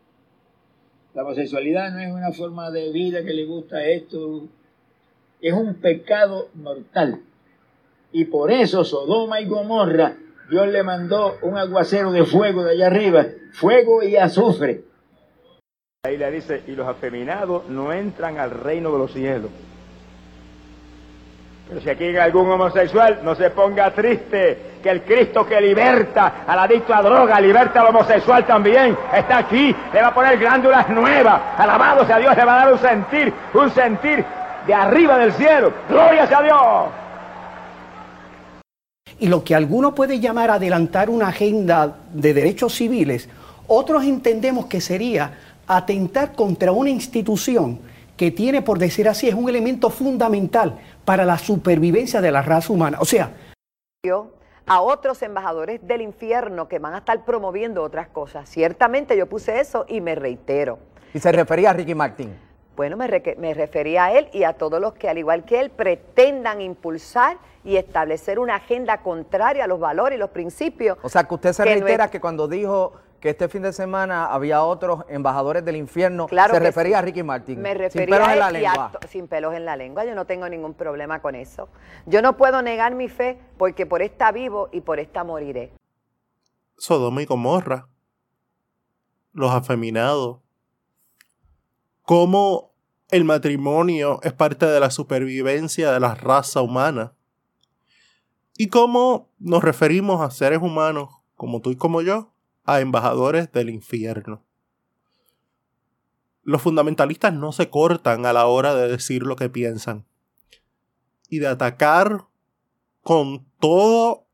La 1.13 1.23
homosexualidad 1.23 1.91
no 1.91 1.99
es 1.99 2.11
una 2.11 2.31
forma 2.31 2.69
de 2.69 2.91
vida 2.91 3.23
que 3.23 3.33
le 3.33 3.45
gusta 3.45 3.83
esto, 3.83 4.47
es 5.41 5.53
un 5.53 5.75
pecado 5.75 6.49
mortal. 6.53 7.21
Y 8.11 8.25
por 8.25 8.51
eso 8.51 8.83
Sodoma 8.83 9.41
y 9.41 9.45
Gomorra, 9.45 10.15
Dios 10.49 10.67
le 10.67 10.83
mandó 10.83 11.37
un 11.41 11.57
aguacero 11.57 12.11
de 12.11 12.25
fuego 12.25 12.63
de 12.63 12.71
allá 12.71 12.87
arriba, 12.87 13.25
fuego 13.53 14.03
y 14.03 14.17
azufre. 14.17 14.83
Ahí 16.03 16.17
le 16.17 16.31
dice, 16.31 16.63
y 16.67 16.71
los 16.71 16.87
afeminados 16.87 17.67
no 17.69 17.91
entran 17.91 18.37
al 18.37 18.51
reino 18.51 18.91
de 18.91 18.97
los 18.97 19.11
cielos. 19.11 19.51
Pero 21.69 21.81
si 21.81 21.89
aquí 21.91 22.05
hay 22.05 22.17
algún 22.17 22.49
homosexual, 22.49 23.19
no 23.21 23.35
se 23.35 23.51
ponga 23.51 23.91
triste, 23.91 24.57
que 24.81 24.89
el 24.89 25.03
Cristo 25.03 25.45
que 25.45 25.61
liberta 25.61 26.43
al 26.47 26.57
adicto 26.57 26.95
a 26.95 27.03
droga, 27.03 27.39
liberta 27.39 27.81
al 27.81 27.87
homosexual 27.87 28.43
también, 28.43 28.97
está 29.13 29.37
aquí, 29.37 29.75
le 29.93 30.01
va 30.01 30.07
a 30.07 30.13
poner 30.13 30.39
glándulas 30.39 30.89
nuevas, 30.89 31.39
alabado 31.57 32.07
sea 32.07 32.17
Dios, 32.17 32.35
le 32.35 32.43
va 32.43 32.55
a 32.55 32.65
dar 32.65 32.73
un 32.73 32.79
sentir, 32.79 33.31
un 33.53 33.69
sentir 33.69 34.25
de 34.65 34.73
arriba 34.73 35.19
del 35.19 35.31
cielo, 35.33 35.71
gloria 35.87 36.25
sea 36.25 36.41
Dios. 36.41 36.59
Y 39.19 39.27
lo 39.27 39.43
que 39.43 39.53
alguno 39.53 39.93
puede 39.93 40.19
llamar 40.19 40.49
adelantar 40.49 41.11
una 41.11 41.27
agenda 41.27 41.97
de 42.11 42.33
derechos 42.33 42.73
civiles, 42.73 43.29
otros 43.67 44.05
entendemos 44.05 44.65
que 44.65 44.81
sería 44.81 45.33
atentar 45.67 46.31
contra 46.31 46.71
una 46.71 46.89
institución 46.89 47.79
que 48.19 48.31
tiene, 48.31 48.61
por 48.61 48.79
decir 48.79 49.07
así, 49.07 49.29
es 49.29 49.33
un 49.33 49.47
elemento 49.47 49.89
fundamental 49.89 50.77
para 51.05 51.23
la 51.23 51.37
supervivencia 51.37 52.19
de 52.19 52.33
la 52.33 52.41
raza 52.41 52.73
humana. 52.73 52.97
O 52.99 53.05
sea, 53.05 53.31
a 54.65 54.81
otros 54.81 55.21
embajadores 55.21 55.79
del 55.87 56.01
infierno 56.01 56.67
que 56.67 56.79
van 56.79 56.95
a 56.95 56.97
estar 56.97 57.23
promoviendo 57.23 57.81
otras 57.81 58.09
cosas. 58.09 58.49
Ciertamente 58.49 59.15
yo 59.15 59.27
puse 59.27 59.61
eso 59.61 59.85
y 59.87 60.01
me 60.01 60.15
reitero. 60.15 60.79
¿Y 61.13 61.19
se 61.19 61.31
refería 61.31 61.69
a 61.69 61.73
Ricky 61.73 61.95
Martin? 61.95 62.37
Bueno, 62.75 62.97
me, 62.97 63.07
me, 63.37 63.53
refería 63.53 64.05
a 64.05 64.11
él 64.11 64.27
y 64.33 64.43
a 64.43 64.51
todos 64.51 64.81
los 64.81 64.95
que, 64.95 65.07
al 65.07 65.17
igual 65.17 65.45
que 65.45 65.61
él, 65.61 65.69
pretendan 65.69 66.59
impulsar 66.59 67.37
y 67.63 67.77
establecer 67.77 68.37
una 68.37 68.55
agenda 68.55 68.97
contraria 68.97 69.63
a 69.63 69.67
los 69.67 69.79
valores 69.79 70.17
y 70.17 70.19
los 70.19 70.31
principios. 70.31 70.97
O 71.03 71.07
sea, 71.07 71.23
que 71.23 71.35
usted 71.35 71.53
se 71.53 71.63
reitera 71.63 72.09
que 72.09 72.19
cuando 72.19 72.49
dijo 72.49 72.95
que 73.19 73.29
este 73.29 73.49
fin 73.49 73.61
de 73.61 73.73
semana 73.73 74.27
había 74.27 74.63
otros 74.63 75.03
embajadores 75.09 75.65
del 75.65 75.75
infierno, 75.75 76.27
se 76.29 76.59
refería 76.59 76.99
a 76.99 77.01
Ricky 77.01 77.23
Martin. 77.23 77.61
Me 77.61 77.73
refería 77.73 78.05
sin 78.05 78.09
pelos 78.09 78.29
en 78.29 78.39
la 78.39 78.51
lengua. 78.51 78.91
sin 79.09 79.27
pelos 79.27 79.53
en 79.53 79.65
la 79.65 79.75
lengua, 79.75 80.05
yo 80.05 80.15
no 80.15 80.25
tengo 80.25 80.47
ningún 80.47 80.73
problema 80.73 81.21
con 81.21 81.35
eso. 81.35 81.69
Yo 82.05 82.21
no 82.21 82.37
puedo 82.37 82.61
negar 82.61 82.95
mi 82.95 83.09
fe 83.09 83.37
porque 83.57 83.85
por 83.85 84.01
esta 84.01 84.31
vivo 84.31 84.69
y 84.71 84.81
por 84.81 84.99
esta 84.99 85.23
moriré. 85.23 85.73
Sodoma 86.77 87.21
y 87.21 87.25
Gomorra, 87.25 87.87
los 89.33 89.51
afeminados, 89.51 90.39
cómo 92.03 92.71
el 93.09 93.25
matrimonio 93.25 94.19
es 94.23 94.33
parte 94.33 94.65
de 94.65 94.79
la 94.79 94.91
supervivencia 94.91 95.91
de 95.91 95.99
la 95.99 96.15
raza 96.15 96.61
humana 96.61 97.13
y 98.57 98.67
cómo 98.67 99.29
nos 99.39 99.63
referimos 99.63 100.21
a 100.21 100.31
seres 100.31 100.59
humanos 100.61 101.09
como 101.35 101.59
tú 101.59 101.71
y 101.71 101.75
como 101.75 102.01
yo 102.01 102.31
a 102.65 102.79
embajadores 102.79 103.51
del 103.51 103.69
infierno. 103.69 104.43
Los 106.43 106.61
fundamentalistas 106.61 107.33
no 107.33 107.51
se 107.51 107.69
cortan 107.69 108.25
a 108.25 108.33
la 108.33 108.47
hora 108.47 108.73
de 108.73 108.87
decir 108.87 109.23
lo 109.23 109.35
que 109.35 109.49
piensan 109.49 110.05
y 111.29 111.39
de 111.39 111.47
atacar 111.47 112.27
con 113.01 113.45
todo 113.59 114.27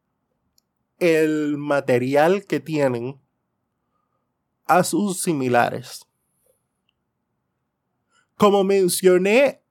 el 0.99 1.57
material 1.57 2.45
que 2.45 2.59
tienen 2.59 3.19
a 4.65 4.83
sus 4.83 5.21
similares. 5.21 6.05
Como 8.37 8.63
mencioné 8.63 9.61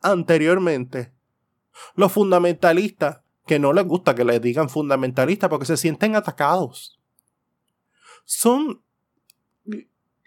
anteriormente, 0.00 1.12
los 1.94 2.12
fundamentalistas, 2.12 3.20
que 3.46 3.58
no 3.58 3.72
les 3.72 3.86
gusta 3.86 4.14
que 4.14 4.24
les 4.24 4.40
digan 4.40 4.68
fundamentalistas 4.68 5.48
porque 5.48 5.66
se 5.66 5.76
sienten 5.76 6.16
atacados 6.16 6.95
son 8.26 8.82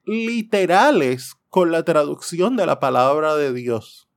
literales 0.05 1.35
con 1.49 1.71
la 1.71 1.83
traducción 1.83 2.55
de 2.55 2.65
la 2.65 2.79
palabra 2.79 3.35
de 3.35 3.53
Dios. 3.53 4.09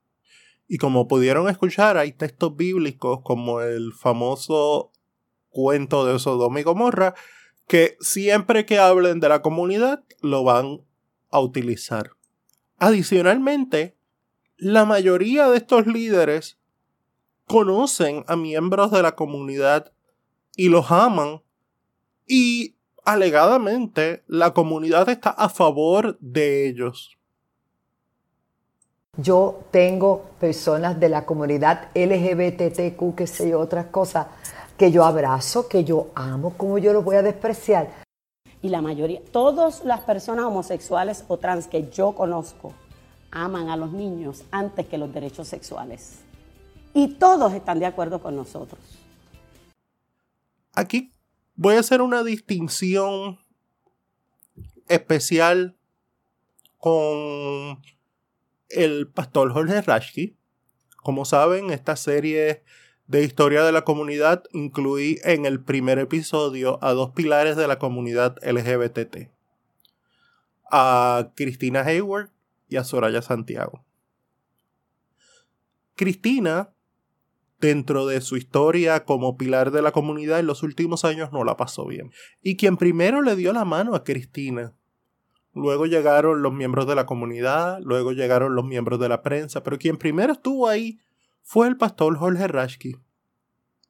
Y 0.66 0.79
como 0.79 1.09
pudieron 1.09 1.51
escuchar, 1.51 1.99
hay 1.99 2.12
textos 2.12 2.57
bíblicos 2.57 3.21
como 3.23 3.61
el 3.61 3.92
famoso 3.92 4.92
cuento 5.51 6.07
de 6.07 6.18
Sodoma 6.18 6.61
y 6.61 6.62
Gomorra, 6.62 7.14
que 7.68 7.97
siempre 8.01 8.64
que 8.64 8.79
hablen 8.79 9.21
de 9.21 9.29
la 9.29 9.42
comunidad 9.42 10.03
lo 10.23 10.45
van 10.45 10.81
a 11.31 11.40
utilizar. 11.40 12.12
Adicionalmente, 12.79 13.97
la 14.57 14.85
mayoría 14.85 15.49
de 15.49 15.59
estos 15.59 15.87
líderes 15.87 16.59
conocen 17.47 18.25
a 18.29 18.37
miembros 18.37 18.92
de 18.92 19.03
la 19.03 19.16
comunidad 19.16 19.92
y 20.57 20.68
los 20.68 20.90
aman 20.90 21.42
y 22.27 22.77
alegadamente 23.05 24.23
la 24.27 24.53
comunidad 24.53 25.09
está 25.09 25.31
a 25.31 25.49
favor 25.49 26.19
de 26.21 26.69
ellos. 26.69 27.17
Yo 29.17 29.65
tengo 29.71 30.31
personas 30.41 30.99
de 30.99 31.09
la 31.11 31.27
comunidad 31.27 31.88
LGBTQ, 31.95 33.15
que 33.15 33.27
sé 33.27 33.51
yo, 33.51 33.61
otras 33.61 33.87
cosas, 33.87 34.27
que 34.79 34.91
yo 34.91 35.05
abrazo, 35.05 35.69
que 35.69 35.85
yo 35.85 36.09
amo, 36.15 36.55
¿cómo 36.57 36.79
yo 36.79 36.93
los 36.93 37.05
voy 37.05 37.17
a 37.17 37.23
despreciar? 37.23 37.91
Y 38.62 38.71
la 38.71 38.81
mayoría, 38.81 39.21
todas 39.31 39.85
las 39.85 40.01
personas 40.01 40.47
homosexuales 40.47 41.25
o 41.29 41.37
trans 41.37 41.67
que 41.67 41.91
yo 41.91 42.12
conozco, 42.12 42.73
aman 43.31 43.69
a 43.69 43.77
los 43.77 43.93
niños 43.93 44.45
antes 44.51 44.87
que 44.87 44.97
los 44.97 45.12
derechos 45.12 45.49
sexuales. 45.49 46.21
Y 46.95 47.15
todos 47.15 47.53
están 47.53 47.81
de 47.81 47.87
acuerdo 47.87 48.23
con 48.23 48.37
nosotros. 48.37 48.81
Aquí 50.75 51.12
voy 51.55 51.77
a 51.77 51.81
hacer 51.81 52.03
una 52.03 52.23
distinción 52.23 53.38
especial 54.88 55.77
con 56.79 57.83
el 58.69 59.09
pastor 59.09 59.53
Jorge 59.53 59.81
Rashki. 59.83 60.37
Como 60.97 61.25
saben, 61.25 61.71
esta 61.71 61.97
serie 61.97 62.62
de 63.07 63.25
historia 63.25 63.62
de 63.65 63.73
la 63.73 63.83
comunidad 63.83 64.45
incluí 64.53 65.19
en 65.25 65.47
el 65.47 65.62
primer 65.62 65.99
episodio 65.99 66.79
a 66.83 66.93
dos 66.93 67.11
pilares 67.11 67.57
de 67.57 67.69
la 67.69 67.79
comunidad 67.79 68.37
LGBT. 68.43 69.29
A 70.71 71.33
Cristina 71.35 71.81
Hayward 71.81 72.31
y 72.69 72.77
a 72.77 72.85
Soraya 72.85 73.21
Santiago. 73.21 73.85
Cristina 75.95 76.71
dentro 77.62 78.07
de 78.07 78.20
su 78.20 78.37
historia 78.37 79.05
como 79.05 79.38
pilar 79.38 79.70
de 79.70 79.83
la 79.83 79.92
comunidad 79.92 80.40
en 80.40 80.46
los 80.46 80.64
últimos 80.64 81.05
años 81.05 81.33
no 81.33 81.44
la 81.44 81.57
pasó 81.57 81.87
bien. 81.87 82.11
Y 82.42 82.57
quien 82.57 82.77
primero 82.77 83.22
le 83.22 83.37
dio 83.37 83.53
la 83.53 83.64
mano 83.64 83.94
a 83.94 84.03
Cristina. 84.03 84.75
Luego 85.55 85.87
llegaron 85.87 86.42
los 86.42 86.53
miembros 86.53 86.88
de 86.88 86.96
la 86.96 87.07
comunidad, 87.07 87.79
luego 87.81 88.12
llegaron 88.12 88.57
los 88.57 88.64
miembros 88.64 88.98
de 88.98 89.09
la 89.09 89.22
prensa, 89.22 89.62
pero 89.62 89.79
quien 89.79 89.96
primero 89.96 90.33
estuvo 90.33 90.66
ahí 90.66 90.98
fue 91.42 91.68
el 91.68 91.77
pastor 91.77 92.16
Jorge 92.16 92.48
Rashki. 92.48 92.96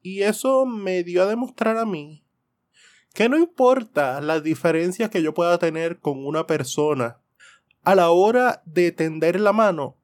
Y 0.03 0.21
eso 0.21 0.67
me 0.67 1.03
dio 1.03 1.23
a 1.23 1.25
demostrar 1.25 1.77
a 1.77 1.85
mí 1.85 2.23
que 3.13 3.27
no 3.27 3.37
importa 3.37 4.21
las 4.21 4.43
diferencias 4.43 5.09
que 5.09 5.23
yo 5.23 5.33
pueda 5.33 5.57
tener 5.57 5.99
con 5.99 6.25
una 6.25 6.45
persona, 6.45 7.17
a 7.83 7.95
la 7.95 8.11
hora 8.11 8.61
de 8.65 8.91
tender 8.91 9.39
la 9.39 9.53
mano, 9.53 9.97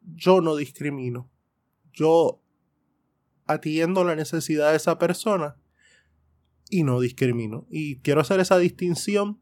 yo 0.00 0.40
no 0.40 0.56
discrimino. 0.56 1.30
Yo 1.92 2.41
atiendo 3.52 4.04
la 4.04 4.16
necesidad 4.16 4.70
de 4.70 4.76
esa 4.76 4.98
persona 4.98 5.56
y 6.70 6.84
no 6.84 7.00
discrimino. 7.00 7.66
Y 7.70 8.00
quiero 8.00 8.20
hacer 8.20 8.40
esa 8.40 8.58
distinción 8.58 9.40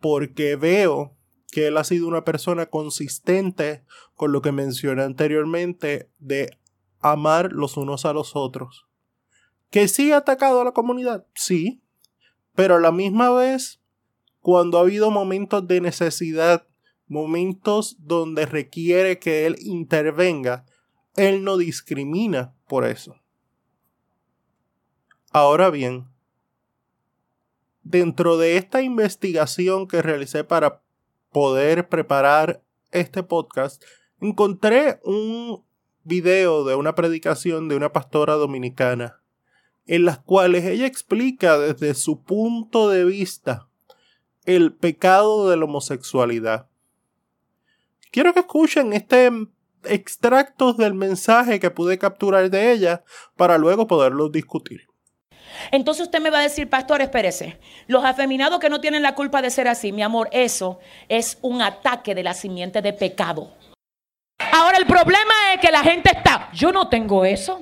porque 0.00 0.56
veo 0.56 1.16
que 1.50 1.68
él 1.68 1.76
ha 1.76 1.84
sido 1.84 2.08
una 2.08 2.24
persona 2.24 2.66
consistente 2.66 3.84
con 4.14 4.32
lo 4.32 4.42
que 4.42 4.52
mencioné 4.52 5.02
anteriormente 5.02 6.10
de 6.18 6.50
amar 7.00 7.52
los 7.52 7.76
unos 7.76 8.04
a 8.04 8.12
los 8.12 8.34
otros. 8.34 8.86
Que 9.70 9.86
sí 9.86 10.12
ha 10.12 10.18
atacado 10.18 10.60
a 10.60 10.64
la 10.64 10.72
comunidad, 10.72 11.26
sí, 11.34 11.82
pero 12.54 12.76
a 12.76 12.80
la 12.80 12.90
misma 12.90 13.30
vez, 13.30 13.80
cuando 14.40 14.78
ha 14.78 14.82
habido 14.82 15.10
momentos 15.10 15.66
de 15.68 15.80
necesidad, 15.80 16.66
momentos 17.06 17.96
donde 18.00 18.46
requiere 18.46 19.18
que 19.18 19.46
él 19.46 19.56
intervenga, 19.60 20.64
él 21.16 21.44
no 21.44 21.58
discrimina 21.58 22.54
por 22.66 22.86
eso. 22.86 23.21
Ahora 25.34 25.70
bien, 25.70 26.08
dentro 27.82 28.36
de 28.36 28.58
esta 28.58 28.82
investigación 28.82 29.88
que 29.88 30.02
realicé 30.02 30.44
para 30.44 30.82
poder 31.30 31.88
preparar 31.88 32.62
este 32.90 33.22
podcast, 33.22 33.82
encontré 34.20 35.00
un 35.04 35.64
video 36.04 36.64
de 36.64 36.74
una 36.74 36.94
predicación 36.94 37.70
de 37.70 37.76
una 37.76 37.94
pastora 37.94 38.34
dominicana, 38.34 39.22
en 39.86 40.04
las 40.04 40.18
cuales 40.18 40.66
ella 40.66 40.84
explica 40.84 41.58
desde 41.58 41.94
su 41.94 42.22
punto 42.22 42.90
de 42.90 43.06
vista 43.06 43.68
el 44.44 44.74
pecado 44.74 45.48
de 45.48 45.56
la 45.56 45.64
homosexualidad. 45.64 46.68
Quiero 48.10 48.34
que 48.34 48.40
escuchen 48.40 48.92
este 48.92 49.30
extractos 49.84 50.76
del 50.76 50.92
mensaje 50.92 51.58
que 51.58 51.70
pude 51.70 51.96
capturar 51.96 52.50
de 52.50 52.70
ella 52.70 53.02
para 53.34 53.56
luego 53.56 53.86
poderlo 53.86 54.28
discutir. 54.28 54.91
Entonces 55.70 56.04
usted 56.04 56.20
me 56.20 56.30
va 56.30 56.40
a 56.40 56.42
decir, 56.42 56.68
pastor, 56.68 57.02
espérese, 57.02 57.58
los 57.86 58.04
afeminados 58.04 58.58
que 58.58 58.68
no 58.68 58.80
tienen 58.80 59.02
la 59.02 59.14
culpa 59.14 59.42
de 59.42 59.50
ser 59.50 59.68
así, 59.68 59.92
mi 59.92 60.02
amor, 60.02 60.28
eso 60.32 60.80
es 61.08 61.38
un 61.42 61.62
ataque 61.62 62.14
de 62.14 62.22
la 62.22 62.34
simiente 62.34 62.82
de 62.82 62.92
pecado. 62.92 63.50
Ahora 64.52 64.78
el 64.78 64.86
problema 64.86 65.32
es 65.54 65.60
que 65.60 65.70
la 65.70 65.82
gente 65.82 66.10
está, 66.14 66.50
yo 66.52 66.72
no 66.72 66.88
tengo 66.88 67.24
eso. 67.24 67.60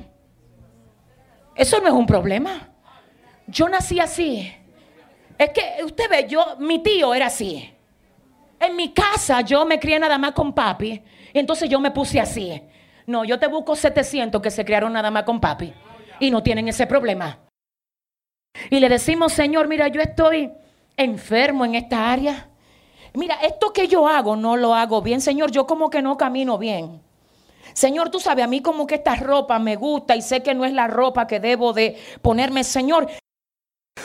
Eso 1.54 1.80
no 1.80 1.88
es 1.88 1.92
un 1.92 2.06
problema. 2.06 2.70
Yo 3.46 3.68
nací 3.68 4.00
así. 4.00 4.52
Es 5.36 5.50
que 5.50 5.84
usted 5.84 6.08
ve, 6.08 6.26
yo, 6.28 6.56
mi 6.58 6.82
tío 6.82 7.14
era 7.14 7.26
así. 7.26 7.70
En 8.58 8.76
mi 8.76 8.92
casa 8.92 9.40
yo 9.40 9.64
me 9.64 9.80
crié 9.80 9.98
nada 9.98 10.18
más 10.18 10.32
con 10.32 10.52
papi. 10.52 11.02
Y 11.32 11.38
entonces 11.38 11.68
yo 11.68 11.80
me 11.80 11.90
puse 11.90 12.20
así. 12.20 12.62
No, 13.06 13.24
yo 13.24 13.38
te 13.38 13.46
busco 13.46 13.74
700 13.74 14.40
que 14.40 14.50
se 14.50 14.64
criaron 14.64 14.92
nada 14.92 15.10
más 15.10 15.24
con 15.24 15.40
papi. 15.40 15.72
Y 16.18 16.30
no 16.30 16.42
tienen 16.42 16.68
ese 16.68 16.86
problema. 16.86 17.38
Y 18.70 18.80
le 18.80 18.88
decimos, 18.88 19.32
Señor, 19.32 19.68
mira, 19.68 19.88
yo 19.88 20.00
estoy 20.00 20.52
enfermo 20.96 21.64
en 21.64 21.74
esta 21.74 22.10
área. 22.12 22.48
Mira, 23.14 23.36
esto 23.42 23.72
que 23.72 23.88
yo 23.88 24.06
hago 24.06 24.36
no 24.36 24.56
lo 24.56 24.74
hago 24.74 25.02
bien, 25.02 25.20
Señor, 25.20 25.50
yo 25.50 25.66
como 25.66 25.90
que 25.90 26.02
no 26.02 26.16
camino 26.16 26.58
bien. 26.58 27.00
Señor, 27.72 28.10
tú 28.10 28.20
sabes, 28.20 28.44
a 28.44 28.48
mí 28.48 28.62
como 28.62 28.86
que 28.86 28.96
esta 28.96 29.14
ropa 29.16 29.58
me 29.58 29.76
gusta 29.76 30.16
y 30.16 30.22
sé 30.22 30.42
que 30.42 30.54
no 30.54 30.64
es 30.64 30.72
la 30.72 30.86
ropa 30.86 31.26
que 31.26 31.40
debo 31.40 31.72
de 31.72 31.96
ponerme, 32.22 32.64
Señor. 32.64 33.08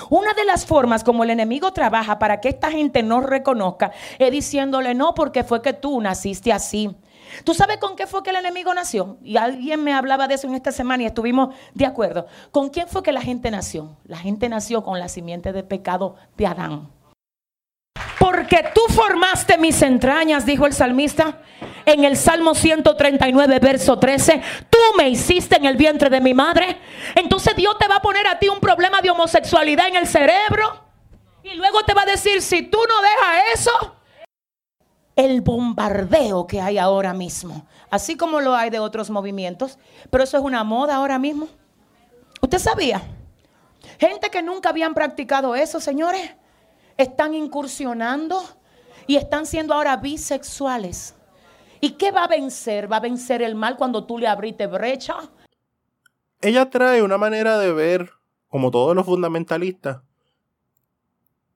Una 0.10 0.34
de 0.34 0.45
las 0.45 0.65
formas 0.65 1.03
como 1.03 1.23
el 1.23 1.29
enemigo 1.29 1.71
trabaja 1.71 2.19
para 2.19 2.41
que 2.41 2.49
esta 2.49 2.69
gente 2.69 3.01
no 3.01 3.21
reconozca 3.21 3.91
es 4.19 4.31
diciéndole 4.31 4.93
no 4.93 5.13
porque 5.13 5.43
fue 5.43 5.62
que 5.62 5.73
tú 5.73 5.99
naciste 6.01 6.51
así. 6.51 6.95
¿Tú 7.43 7.54
sabes 7.54 7.78
con 7.78 7.95
qué 7.95 8.08
fue 8.08 8.24
que 8.24 8.30
el 8.30 8.38
enemigo 8.38 8.74
nació? 8.74 9.17
Y 9.24 9.38
alguien 9.38 9.84
me 9.84 9.93
hablaba 9.93 10.28
de 10.28 10.36
eso 10.36 10.48
en 10.48 10.56
esta 10.56 10.71
semana 10.71 11.04
y 11.04 11.06
estuvimos 11.08 11.54
de 11.74 11.86
acuerdo. 11.86 12.28
¿Con 12.52 12.69
quién 12.69 12.88
fue 12.88 13.04
que 13.04 13.12
la 13.12 13.21
gente 13.21 13.52
nació? 13.52 13.98
La 14.06 14.17
gente 14.17 14.50
nació 14.50 14.84
con 14.84 15.00
la 15.00 15.10
simiente 15.10 15.54
de 15.54 15.63
pecado 15.63 16.15
de 16.38 16.48
Adán. 16.48 16.89
Porque 18.19 18.65
tú 18.74 18.82
formaste 18.93 19.58
mis 19.58 19.82
entrañas, 19.82 20.45
dijo 20.45 20.65
el 20.65 20.74
salmista 20.74 21.41
en 21.86 22.04
el 22.04 22.17
Salmo 22.17 22.56
139, 22.56 23.60
verso 23.60 24.00
13. 24.00 24.41
Tú 24.69 24.78
me 24.98 25.10
hiciste 25.10 25.58
en 25.58 25.65
el 25.65 25.78
vientre 25.78 26.10
de 26.10 26.19
mi 26.19 26.34
madre. 26.34 26.78
Entonces 27.13 27.56
Dios 27.56 27.78
te 27.78 27.88
va 27.88 27.98
a 27.98 28.02
poner 28.02 28.28
a 28.28 28.39
ti 28.39 28.50
un 28.50 28.60
problema 28.60 29.02
de 29.02 29.10
homosexualidad 29.10 29.88
en 29.88 29.98
el 29.98 30.08
cerebro. 30.08 30.84
Y 31.43 31.54
luego 31.56 31.84
te 31.84 31.93
va 31.93 32.02
a 32.02 32.08
decir, 32.08 32.41
si 32.41 32.63
tú 32.63 32.80
no 32.89 33.02
dejas 33.02 33.60
eso, 33.60 33.94
el 35.15 35.41
bombardeo 35.41 36.45
que 36.45 36.60
hay 36.62 36.78
ahora 36.78 37.13
mismo, 37.13 37.65
así 37.89 38.17
como 38.17 38.41
lo 38.41 38.54
hay 38.54 38.69
de 38.69 38.80
otros 38.80 39.10
movimientos, 39.10 39.80
pero 40.10 40.23
eso 40.23 40.38
es 40.38 40.43
una 40.43 40.63
moda 40.63 40.95
ahora 40.95 41.19
mismo. 41.19 41.47
¿Usted 42.41 42.60
sabía? 42.60 43.01
Gente 43.97 44.30
que 44.30 44.43
nunca 44.43 44.69
habían 44.69 44.93
practicado 44.93 45.56
eso, 45.56 45.80
señores, 45.80 46.32
están 46.97 47.34
incursionando 47.34 48.43
y 49.08 49.15
están 49.15 49.45
siendo 49.45 49.73
ahora 49.73 49.97
bisexuales. 49.97 51.15
¿Y 51.80 51.91
qué 51.91 52.12
va 52.12 52.25
a 52.25 52.28
vencer? 52.28 52.91
¿Va 52.91 52.97
a 52.97 53.01
vencer 53.01 53.41
el 53.41 53.56
mal 53.56 53.78
cuando 53.78 54.06
tú 54.06 54.17
le 54.17 54.28
abriste 54.28 54.67
brecha? 54.67 55.15
Ella 56.41 56.69
trae 56.69 57.01
una 57.01 57.17
manera 57.17 57.58
de 57.58 57.71
ver, 57.71 58.12
como 58.49 58.69
todos 58.69 58.95
los 58.95 59.06
fundamentalistas, 59.06 60.01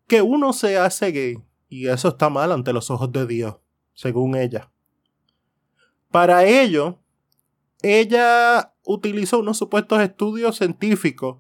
que 0.07 0.21
uno 0.21 0.53
se 0.53 0.77
hace 0.77 1.11
gay 1.11 1.48
y 1.69 1.87
eso 1.87 2.09
está 2.09 2.29
mal 2.29 2.51
ante 2.51 2.73
los 2.73 2.89
ojos 2.89 3.11
de 3.11 3.27
Dios, 3.27 3.55
según 3.93 4.35
ella. 4.35 4.71
Para 6.11 6.45
ello, 6.45 6.97
ella 7.81 8.73
utilizó 8.83 9.39
unos 9.39 9.57
supuestos 9.57 10.01
estudios 10.01 10.57
científicos 10.57 11.37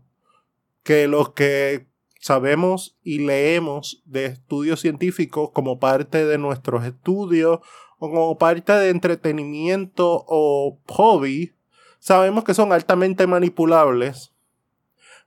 que 0.83 1.07
los 1.07 1.33
que 1.33 1.87
sabemos 2.19 2.97
y 3.03 3.19
leemos 3.19 4.03
de 4.05 4.25
estudios 4.25 4.81
científicos 4.81 5.49
como 5.53 5.79
parte 5.79 6.25
de 6.25 6.37
nuestros 6.37 6.85
estudios 6.85 7.59
o 7.97 8.09
como 8.09 8.37
parte 8.37 8.73
de 8.73 8.89
entretenimiento 8.89 10.25
o 10.27 10.79
hobby, 10.87 11.55
sabemos 11.99 12.43
que 12.43 12.53
son 12.53 12.71
altamente 12.71 13.25
manipulables 13.27 14.33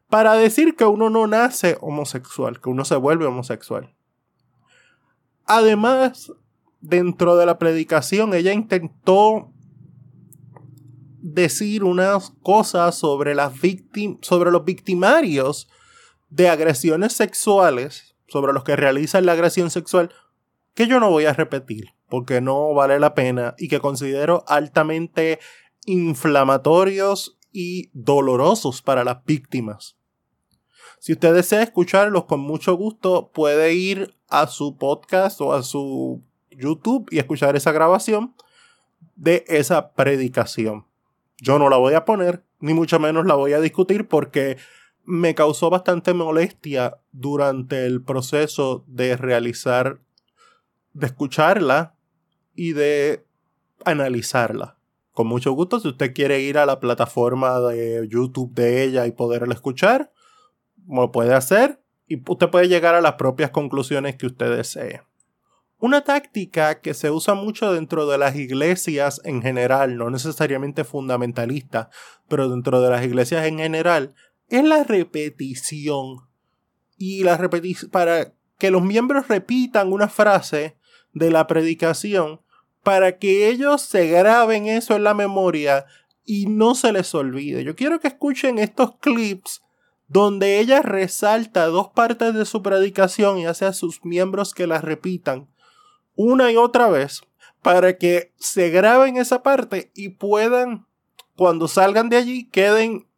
para 0.08 0.34
decir 0.34 0.76
que 0.76 0.84
uno 0.84 1.10
no 1.10 1.26
nace 1.26 1.78
homosexual, 1.80 2.60
que 2.60 2.68
uno 2.68 2.84
se 2.84 2.96
vuelve 2.96 3.26
homosexual. 3.26 3.94
Además, 5.46 6.32
dentro 6.80 7.36
de 7.36 7.46
la 7.46 7.58
predicación, 7.58 8.34
ella 8.34 8.52
intentó 8.52 9.52
decir 11.20 11.84
unas 11.84 12.30
cosas 12.42 12.96
sobre, 12.96 13.34
las 13.34 13.52
sobre 14.20 14.50
los 14.50 14.64
victimarios 14.64 15.68
de 16.28 16.48
agresiones 16.48 17.12
sexuales, 17.12 18.16
sobre 18.26 18.52
los 18.52 18.64
que 18.64 18.76
realizan 18.76 19.26
la 19.26 19.32
agresión 19.32 19.70
sexual, 19.70 20.12
que 20.74 20.86
yo 20.86 21.00
no 21.00 21.10
voy 21.10 21.26
a 21.26 21.32
repetir, 21.32 21.90
porque 22.08 22.40
no 22.40 22.74
vale 22.74 22.98
la 22.98 23.14
pena 23.14 23.54
y 23.58 23.68
que 23.68 23.80
considero 23.80 24.44
altamente 24.48 25.38
inflamatorios 25.84 27.38
y 27.52 27.90
dolorosos 27.92 28.82
para 28.82 29.04
las 29.04 29.24
víctimas. 29.24 29.96
Si 31.02 31.14
usted 31.14 31.34
desea 31.34 31.64
escucharlos 31.64 32.26
con 32.26 32.38
mucho 32.38 32.76
gusto, 32.76 33.32
puede 33.34 33.74
ir 33.74 34.14
a 34.28 34.46
su 34.46 34.76
podcast 34.76 35.40
o 35.40 35.52
a 35.52 35.64
su 35.64 36.22
YouTube 36.52 37.08
y 37.10 37.18
escuchar 37.18 37.56
esa 37.56 37.72
grabación 37.72 38.36
de 39.16 39.44
esa 39.48 39.94
predicación. 39.94 40.86
Yo 41.38 41.58
no 41.58 41.68
la 41.68 41.76
voy 41.76 41.94
a 41.94 42.04
poner, 42.04 42.44
ni 42.60 42.72
mucho 42.72 43.00
menos 43.00 43.26
la 43.26 43.34
voy 43.34 43.52
a 43.52 43.58
discutir 43.58 44.06
porque 44.06 44.58
me 45.02 45.34
causó 45.34 45.70
bastante 45.70 46.14
molestia 46.14 46.98
durante 47.10 47.84
el 47.84 48.04
proceso 48.04 48.84
de 48.86 49.16
realizar, 49.16 49.98
de 50.92 51.06
escucharla 51.06 51.96
y 52.54 52.74
de 52.74 53.26
analizarla. 53.84 54.76
Con 55.10 55.26
mucho 55.26 55.50
gusto, 55.50 55.80
si 55.80 55.88
usted 55.88 56.14
quiere 56.14 56.42
ir 56.42 56.58
a 56.58 56.64
la 56.64 56.78
plataforma 56.78 57.58
de 57.58 58.06
YouTube 58.08 58.54
de 58.54 58.84
ella 58.84 59.08
y 59.08 59.10
poderla 59.10 59.52
escuchar, 59.52 60.12
lo 60.88 61.12
puede 61.12 61.34
hacer 61.34 61.80
y 62.06 62.20
usted 62.26 62.50
puede 62.50 62.68
llegar 62.68 62.94
a 62.94 63.00
las 63.00 63.14
propias 63.14 63.50
conclusiones 63.50 64.16
que 64.16 64.26
usted 64.26 64.56
desee. 64.56 65.02
Una 65.78 66.02
táctica 66.02 66.80
que 66.80 66.94
se 66.94 67.10
usa 67.10 67.34
mucho 67.34 67.72
dentro 67.72 68.06
de 68.06 68.16
las 68.16 68.36
iglesias 68.36 69.20
en 69.24 69.42
general, 69.42 69.96
no 69.96 70.10
necesariamente 70.10 70.84
fundamentalista, 70.84 71.90
pero 72.28 72.48
dentro 72.48 72.80
de 72.80 72.90
las 72.90 73.04
iglesias 73.04 73.46
en 73.46 73.58
general, 73.58 74.14
es 74.48 74.62
la 74.62 74.84
repetición. 74.84 76.28
Y 76.96 77.24
la 77.24 77.50
para 77.90 78.32
que 78.58 78.70
los 78.70 78.82
miembros 78.82 79.26
repitan 79.26 79.92
una 79.92 80.08
frase 80.08 80.76
de 81.12 81.32
la 81.32 81.48
predicación 81.48 82.40
para 82.84 83.18
que 83.18 83.48
ellos 83.48 83.82
se 83.82 84.06
graben 84.06 84.66
eso 84.66 84.94
en 84.94 85.04
la 85.04 85.14
memoria 85.14 85.86
y 86.24 86.46
no 86.46 86.74
se 86.74 86.92
les 86.92 87.14
olvide. 87.14 87.64
Yo 87.64 87.74
quiero 87.74 87.98
que 87.98 88.08
escuchen 88.08 88.58
estos 88.58 88.96
clips 88.98 89.61
donde 90.12 90.60
ella 90.60 90.82
resalta 90.82 91.66
dos 91.66 91.88
partes 91.88 92.34
de 92.34 92.44
su 92.44 92.62
predicación 92.62 93.38
y 93.38 93.46
hace 93.46 93.64
a 93.64 93.72
sus 93.72 94.04
miembros 94.04 94.52
que 94.52 94.66
las 94.66 94.84
repitan 94.84 95.48
una 96.14 96.52
y 96.52 96.56
otra 96.58 96.88
vez 96.88 97.22
para 97.62 97.96
que 97.96 98.34
se 98.38 98.68
graben 98.68 99.16
esa 99.16 99.42
parte 99.42 99.90
y 99.94 100.10
puedan, 100.10 100.86
cuando 101.34 101.66
salgan 101.66 102.10
de 102.10 102.18
allí, 102.18 102.50
queden 102.50 103.08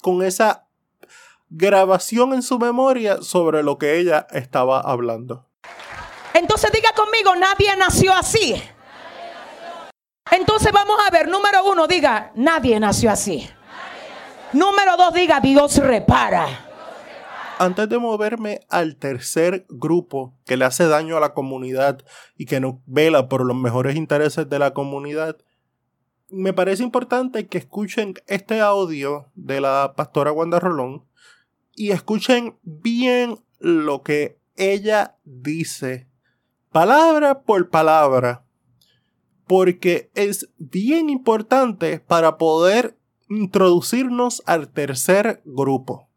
con 0.00 0.22
esa 0.22 0.68
grabación 1.48 2.32
en 2.32 2.42
su 2.42 2.60
memoria 2.60 3.22
sobre 3.22 3.64
lo 3.64 3.76
que 3.76 3.98
ella 3.98 4.28
estaba 4.30 4.80
hablando. 4.80 5.48
Entonces 6.32 6.70
diga 6.70 6.92
conmigo, 6.92 7.34
nadie 7.34 7.74
nació 7.76 8.12
así. 8.12 8.54
Entonces 10.30 10.70
vamos 10.70 10.96
a 11.04 11.10
ver, 11.10 11.26
número 11.26 11.64
uno, 11.64 11.88
diga, 11.88 12.30
nadie 12.36 12.78
nació 12.78 13.10
así. 13.10 13.48
Número 14.56 14.96
dos, 14.96 15.12
diga 15.12 15.40
Dios 15.40 15.76
repara. 15.76 16.46
Antes 17.58 17.90
de 17.90 17.98
moverme 17.98 18.60
al 18.70 18.96
tercer 18.96 19.66
grupo 19.68 20.34
que 20.46 20.56
le 20.56 20.64
hace 20.64 20.88
daño 20.88 21.18
a 21.18 21.20
la 21.20 21.34
comunidad 21.34 22.02
y 22.38 22.46
que 22.46 22.58
no 22.58 22.80
vela 22.86 23.28
por 23.28 23.44
los 23.44 23.54
mejores 23.54 23.96
intereses 23.96 24.48
de 24.48 24.58
la 24.58 24.72
comunidad, 24.72 25.36
me 26.30 26.54
parece 26.54 26.82
importante 26.82 27.48
que 27.48 27.58
escuchen 27.58 28.14
este 28.28 28.62
audio 28.62 29.26
de 29.34 29.60
la 29.60 29.92
pastora 29.94 30.32
Wanda 30.32 30.58
Rolón 30.58 31.04
y 31.74 31.90
escuchen 31.90 32.56
bien 32.62 33.38
lo 33.58 34.02
que 34.02 34.38
ella 34.56 35.18
dice, 35.24 36.08
palabra 36.72 37.42
por 37.42 37.68
palabra, 37.68 38.46
porque 39.46 40.10
es 40.14 40.48
bien 40.56 41.10
importante 41.10 42.00
para 42.00 42.38
poder 42.38 42.96
introducirnos 43.28 44.42
al 44.46 44.68
tercer 44.68 45.42
grupo. 45.44 46.08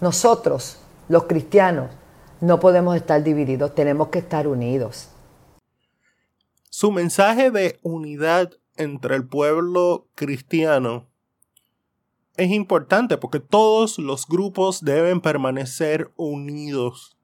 Nosotros, 0.00 0.78
los 1.08 1.24
cristianos, 1.24 1.90
no 2.40 2.60
podemos 2.60 2.96
estar 2.96 3.22
divididos, 3.22 3.74
tenemos 3.74 4.08
que 4.08 4.20
estar 4.20 4.48
unidos. 4.48 5.10
Su 6.70 6.90
mensaje 6.90 7.50
de 7.50 7.78
unidad 7.82 8.52
entre 8.76 9.16
el 9.16 9.26
pueblo 9.26 10.08
cristiano 10.14 11.06
es 12.36 12.50
importante 12.50 13.18
porque 13.18 13.40
todos 13.40 13.98
los 13.98 14.26
grupos 14.26 14.82
deben 14.82 15.20
permanecer 15.20 16.10
unidos. 16.16 17.18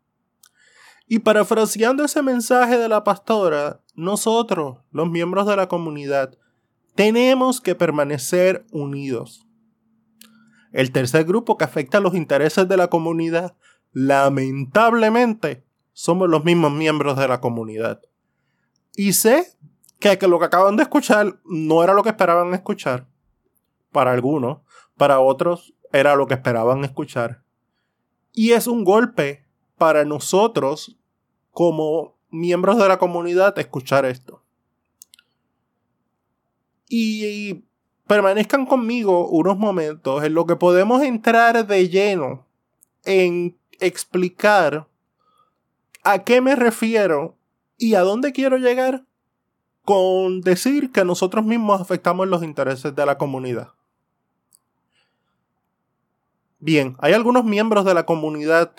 Y 1.07 1.21
parafraseando 1.21 2.05
ese 2.05 2.23
mensaje 2.23 2.77
de 2.77 2.89
la 2.89 3.05
pastora, 3.05 3.81
nosotros, 3.95 4.79
los 4.91 5.09
miembros 5.09 5.47
de 5.47 5.57
la 5.57 5.69
comunidad, 5.69 6.37
tenemos 6.97 7.61
que 7.61 7.75
permanecer 7.75 8.67
unidos. 8.73 9.47
El 10.73 10.91
tercer 10.91 11.25
grupo 11.25 11.57
que 11.57 11.65
afecta 11.65 11.99
a 11.99 12.01
los 12.01 12.15
intereses 12.15 12.67
de 12.69 12.77
la 12.77 12.89
comunidad, 12.89 13.55
lamentablemente, 13.93 15.65
somos 15.93 16.29
los 16.29 16.45
mismos 16.45 16.73
miembros 16.73 17.17
de 17.17 17.29
la 17.29 17.41
comunidad. 17.41 18.01
Y 18.97 19.13
sé 19.13 19.57
que, 19.99 20.17
lo 20.27 20.39
que 20.39 20.47
acaban 20.47 20.77
de 20.77 20.83
escuchar 20.83 21.39
no 21.45 21.85
era 21.85 21.95
lo 21.95 22.03
que 22.03 22.11
esperaban 22.11 22.55
escuchar. 22.55 23.07
Para 23.93 24.13
algunos, 24.13 24.59
para 24.97 25.21
otros 25.21 25.75
era 25.93 26.17
lo 26.17 26.27
que 26.27 26.35
esperaban 26.35 26.83
escuchar. 26.85 27.43
Y 28.33 28.53
es 28.53 28.67
un 28.67 28.85
golpe 28.85 29.47
para 29.77 30.05
nosotros 30.05 30.99
como 31.51 32.19
miembros 32.31 32.79
de 32.79 32.89
la 32.89 32.99
comunidad 32.99 33.59
escuchar 33.59 34.05
esto. 34.07 34.46
Y 36.89 37.65
permanezcan 38.07 38.67
conmigo 38.67 39.29
unos 39.29 39.59
momentos 39.59 40.23
en 40.25 40.35
lo 40.35 40.47
que 40.47 40.57
podemos 40.57 41.03
entrar 41.03 41.67
de 41.67 41.89
lleno 41.89 42.47
en 43.05 43.57
explicar 43.81 44.87
a 46.05 46.23
qué 46.23 46.41
me 46.41 46.55
refiero 46.55 47.37
y 47.79 47.95
a 47.95 48.01
dónde 48.01 48.33
quiero 48.33 48.59
llegar 48.59 49.05
con 49.85 50.41
decir 50.41 50.93
que 50.93 51.05
nosotros 51.05 51.45
mismos 51.45 51.81
afectamos 51.81 52.29
los 52.29 52.43
intereses 52.43 52.95
de 52.95 53.07
la 53.07 53.19
comunidad. 53.19 53.71
Bien, 56.59 56.97
hay 57.01 57.13
algunos 57.13 57.45
miembros 57.45 57.85
de 57.85 57.95
la 57.95 58.07
comunidad 58.07 58.73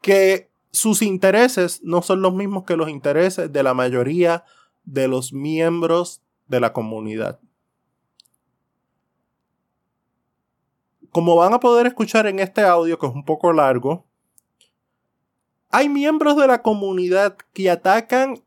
que 0.00 0.50
sus 0.70 1.00
intereses 1.00 1.80
no 1.82 2.02
son 2.02 2.22
los 2.22 2.34
mismos 2.34 2.64
que 2.64 2.76
los 2.76 2.88
intereses 2.88 3.52
de 3.52 3.62
la 3.62 3.72
mayoría 3.72 4.44
de 4.84 5.06
los 5.06 5.32
miembros 5.32 6.21
de 6.46 6.60
la 6.60 6.72
comunidad. 6.72 7.40
Como 11.10 11.36
van 11.36 11.52
a 11.52 11.60
poder 11.60 11.86
escuchar 11.86 12.26
en 12.26 12.38
este 12.38 12.62
audio, 12.62 12.98
que 12.98 13.06
es 13.06 13.12
un 13.12 13.24
poco 13.24 13.52
largo, 13.52 14.06
hay 15.70 15.88
miembros 15.88 16.36
de 16.36 16.46
la 16.46 16.62
comunidad 16.62 17.36
que 17.52 17.70
atacan 17.70 18.42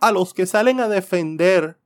a 0.00 0.12
los 0.12 0.34
que 0.34 0.46
salen 0.46 0.80
a 0.80 0.88
defender 0.88 1.78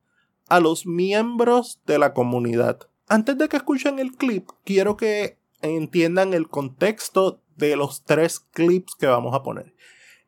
a 0.47 0.59
los 0.59 0.85
miembros 0.85 1.81
de 1.85 1.99
la 1.99 2.13
comunidad. 2.13 2.87
Antes 3.07 3.37
de 3.37 3.49
que 3.49 3.57
escuchen 3.57 3.99
el 3.99 4.11
clip, 4.13 4.49
quiero 4.63 4.95
que 4.97 5.37
entiendan 5.61 6.33
el 6.33 6.47
contexto 6.47 7.41
de 7.55 7.75
los 7.75 8.03
tres 8.03 8.39
clips 8.39 8.95
que 8.95 9.07
vamos 9.07 9.33
a 9.33 9.43
poner. 9.43 9.73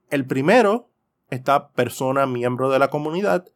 El 0.09 0.25
primero, 0.25 0.89
esta 1.29 1.69
persona 1.69 2.25
miembro 2.25 2.69
de 2.69 2.79
la 2.79 2.89
comunidad, 2.89 3.47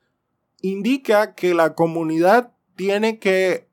indica 0.61 1.33
que 1.33 1.53
la 1.53 1.73
comunidad 1.73 2.51
tiene 2.75 3.19
que 3.19 3.67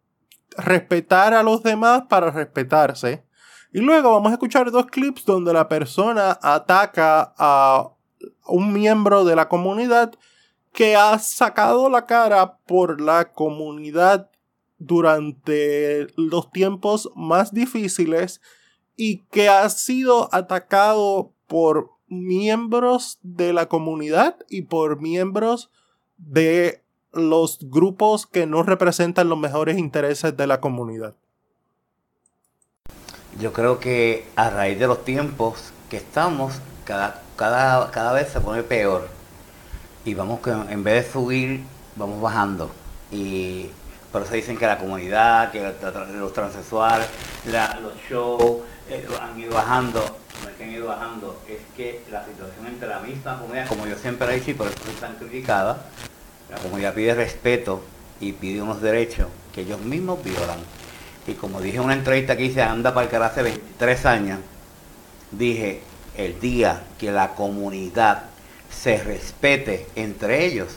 respetar 0.56 1.34
a 1.34 1.42
los 1.42 1.62
demás 1.62 2.04
para 2.08 2.30
respetarse. 2.30 3.24
Y 3.72 3.80
luego 3.80 4.12
vamos 4.12 4.30
a 4.30 4.34
escuchar 4.34 4.70
dos 4.70 4.86
clips 4.86 5.24
donde 5.24 5.52
la 5.52 5.68
persona 5.68 6.38
ataca 6.42 7.34
a 7.36 7.90
un 8.46 8.72
miembro 8.72 9.24
de 9.24 9.36
la 9.36 9.48
comunidad 9.48 10.12
que 10.72 10.96
ha 10.96 11.18
sacado 11.18 11.88
la 11.88 12.06
cara 12.06 12.58
por 12.66 13.00
la 13.00 13.32
comunidad 13.32 14.30
durante 14.78 16.06
los 16.16 16.50
tiempos 16.50 17.10
más 17.14 17.52
difíciles 17.52 18.40
y 18.96 19.18
que 19.30 19.48
ha 19.48 19.68
sido 19.68 20.28
atacado 20.32 21.32
por 21.46 21.90
miembros 22.08 23.18
de 23.22 23.52
la 23.52 23.68
comunidad 23.68 24.36
y 24.48 24.62
por 24.62 25.00
miembros 25.00 25.70
de 26.18 26.82
los 27.12 27.58
grupos 27.62 28.26
que 28.26 28.46
no 28.46 28.62
representan 28.62 29.28
los 29.28 29.38
mejores 29.38 29.78
intereses 29.78 30.36
de 30.36 30.46
la 30.46 30.60
comunidad. 30.60 31.14
Yo 33.40 33.52
creo 33.52 33.78
que 33.78 34.26
a 34.36 34.50
raíz 34.50 34.78
de 34.78 34.86
los 34.86 35.04
tiempos 35.04 35.72
que 35.88 35.96
estamos, 35.96 36.60
cada, 36.84 37.22
cada, 37.36 37.90
cada 37.90 38.12
vez 38.12 38.28
se 38.28 38.40
pone 38.40 38.62
peor. 38.62 39.08
Y 40.04 40.14
vamos 40.14 40.40
que 40.40 40.50
en 40.50 40.82
vez 40.84 41.06
de 41.06 41.12
subir, 41.12 41.64
vamos 41.96 42.20
bajando. 42.20 42.70
Y 43.10 43.66
por 44.12 44.22
eso 44.22 44.34
dicen 44.34 44.56
que 44.56 44.66
la 44.66 44.78
comunidad, 44.78 45.50
que 45.50 45.60
los 46.18 46.32
transexuales, 46.32 47.08
los 47.82 47.94
shows 48.08 48.62
eh, 48.88 49.06
han 49.20 49.38
ido 49.38 49.54
bajando. 49.54 50.00
Es 50.46 50.56
que 50.56 50.64
han 50.64 50.70
ido 50.70 50.86
bajando, 50.86 51.40
es 51.48 51.58
que 51.76 52.02
la 52.10 52.24
situación 52.24 52.66
entre 52.66 52.88
la 52.88 53.00
misma 53.00 53.38
comunidad, 53.38 53.68
como 53.68 53.86
yo 53.86 53.96
siempre 53.96 54.32
he 54.32 54.38
dicho 54.38 54.50
y 54.50 54.54
por 54.54 54.66
eso 54.68 54.76
están 54.88 55.16
criticadas, 55.16 55.78
la 56.50 56.58
comunidad 56.58 56.94
pide 56.94 57.14
respeto 57.14 57.82
y 58.20 58.32
pide 58.32 58.62
unos 58.62 58.80
derechos 58.80 59.28
que 59.54 59.62
ellos 59.62 59.80
mismos 59.80 60.22
violan. 60.22 60.58
Y 61.26 61.34
como 61.34 61.60
dije 61.60 61.76
en 61.76 61.84
una 61.84 61.94
entrevista 61.94 62.36
que 62.36 62.44
hice 62.44 62.62
Anda 62.62 62.94
para 62.94 63.08
el 63.10 63.22
hace 63.22 63.42
23 63.42 64.06
años, 64.06 64.38
dije, 65.30 65.82
el 66.16 66.40
día 66.40 66.82
que 66.98 67.12
la 67.12 67.34
comunidad 67.34 68.24
se 68.70 69.02
respete 69.02 69.86
entre 69.94 70.46
ellos, 70.46 70.68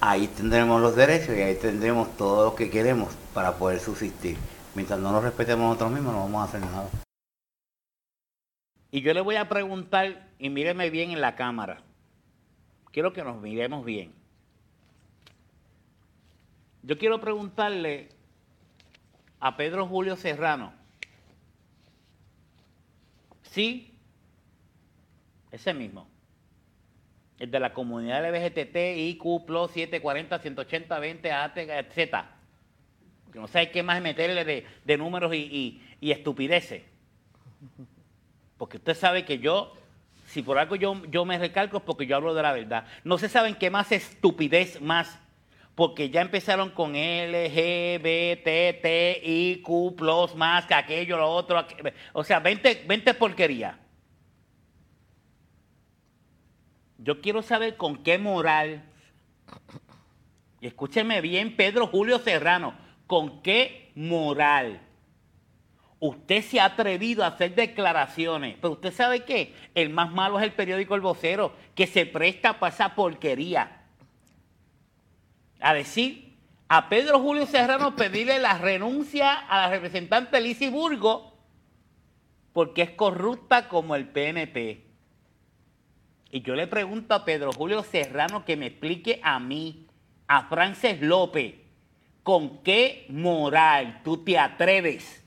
ahí 0.00 0.26
tendremos 0.28 0.80
los 0.80 0.96
derechos 0.96 1.36
y 1.36 1.42
ahí 1.42 1.54
tendremos 1.54 2.16
todo 2.16 2.44
lo 2.44 2.54
que 2.54 2.70
queremos 2.70 3.10
para 3.32 3.52
poder 3.54 3.80
subsistir. 3.80 4.36
Mientras 4.74 4.98
no 4.98 5.12
nos 5.12 5.22
respetemos 5.22 5.64
nosotros 5.64 5.92
mismos, 5.92 6.12
no 6.12 6.20
vamos 6.20 6.42
a 6.42 6.44
hacer 6.44 6.60
nada. 6.60 7.03
Y 8.94 9.00
yo 9.00 9.12
le 9.12 9.20
voy 9.20 9.34
a 9.34 9.48
preguntar, 9.48 10.28
y 10.38 10.50
míreme 10.50 10.88
bien 10.88 11.10
en 11.10 11.20
la 11.20 11.34
cámara. 11.34 11.82
Quiero 12.92 13.12
que 13.12 13.24
nos 13.24 13.42
miremos 13.42 13.84
bien. 13.84 14.12
Yo 16.84 16.96
quiero 16.96 17.20
preguntarle 17.20 18.10
a 19.40 19.56
Pedro 19.56 19.88
Julio 19.88 20.14
Serrano. 20.14 20.72
Sí, 23.42 23.98
ese 25.50 25.74
mismo 25.74 26.06
el 27.40 27.50
de 27.50 27.58
la 27.58 27.72
comunidad 27.72 28.22
LGBTT, 28.24 28.76
IQ, 28.96 29.24
740, 29.72 30.38
180, 30.38 30.98
20, 31.00 31.32
AT, 31.32 31.56
etc. 31.56 32.16
Que 33.32 33.40
no 33.40 33.48
sé 33.48 33.72
qué 33.72 33.82
más 33.82 34.00
meterle 34.00 34.44
de, 34.84 34.96
números 34.96 35.34
y, 35.34 35.82
estupideces. 36.00 36.84
Porque 38.64 38.78
usted 38.78 38.94
sabe 38.94 39.26
que 39.26 39.40
yo, 39.40 39.74
si 40.24 40.40
por 40.40 40.56
algo 40.56 40.74
yo, 40.74 41.02
yo 41.10 41.26
me 41.26 41.36
recalco 41.36 41.76
es 41.76 41.82
porque 41.82 42.06
yo 42.06 42.16
hablo 42.16 42.32
de 42.32 42.40
la 42.40 42.54
verdad. 42.54 42.86
No 43.04 43.18
se 43.18 43.28
saben 43.28 43.56
qué 43.56 43.68
más 43.68 43.92
estupidez 43.92 44.80
más. 44.80 45.20
Porque 45.74 46.08
ya 46.08 46.22
empezaron 46.22 46.70
con 46.70 46.92
LGBT, 46.92 48.08
IQ, 49.22 49.68
más 50.36 50.64
que 50.64 50.72
aquello, 50.72 51.18
lo 51.18 51.28
otro. 51.28 51.62
O 52.14 52.24
sea, 52.24 52.40
20, 52.40 52.84
20 52.88 53.12
porquerías. 53.12 53.76
Yo 56.96 57.20
quiero 57.20 57.42
saber 57.42 57.76
con 57.76 58.02
qué 58.02 58.16
moral, 58.16 58.82
y 60.62 60.68
escúcheme 60.68 61.20
bien, 61.20 61.54
Pedro 61.54 61.86
Julio 61.88 62.18
Serrano, 62.18 62.72
con 63.06 63.42
qué 63.42 63.92
moral 63.94 64.80
usted 66.06 66.42
se 66.42 66.60
ha 66.60 66.66
atrevido 66.66 67.24
a 67.24 67.28
hacer 67.28 67.54
declaraciones. 67.54 68.56
Pero 68.60 68.74
usted 68.74 68.92
sabe 68.92 69.24
qué, 69.24 69.54
el 69.74 69.88
más 69.88 70.12
malo 70.12 70.38
es 70.38 70.44
el 70.44 70.52
periódico 70.52 70.94
El 70.94 71.00
Vocero, 71.00 71.54
que 71.74 71.86
se 71.86 72.04
presta 72.04 72.58
para 72.58 72.74
esa 72.74 72.94
porquería. 72.94 73.84
A 75.60 75.72
decir, 75.72 76.36
a 76.68 76.90
Pedro 76.90 77.20
Julio 77.20 77.46
Serrano 77.46 77.96
pedirle 77.96 78.38
la 78.38 78.58
renuncia 78.58 79.32
a 79.32 79.62
la 79.62 79.70
representante 79.70 80.42
Lizy 80.42 80.68
Burgo 80.68 81.32
porque 82.52 82.82
es 82.82 82.90
corrupta 82.90 83.68
como 83.70 83.96
el 83.96 84.06
PNP. 84.06 84.84
Y 86.30 86.42
yo 86.42 86.54
le 86.54 86.66
pregunto 86.66 87.14
a 87.14 87.24
Pedro 87.24 87.50
Julio 87.50 87.82
Serrano 87.82 88.44
que 88.44 88.58
me 88.58 88.66
explique 88.66 89.20
a 89.22 89.40
mí, 89.40 89.86
a 90.28 90.48
Frances 90.48 91.00
López, 91.00 91.54
con 92.22 92.62
qué 92.62 93.06
moral 93.08 94.02
tú 94.04 94.18
te 94.18 94.38
atreves 94.38 95.23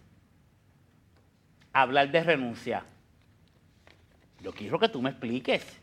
hablar 1.82 2.12
de 2.12 2.24
renuncia. 2.24 2.84
Yo 4.42 4.52
quiero 4.52 4.80
que 4.80 4.90
tú 4.90 5.02
me 5.02 5.12
expliques. 5.12 5.80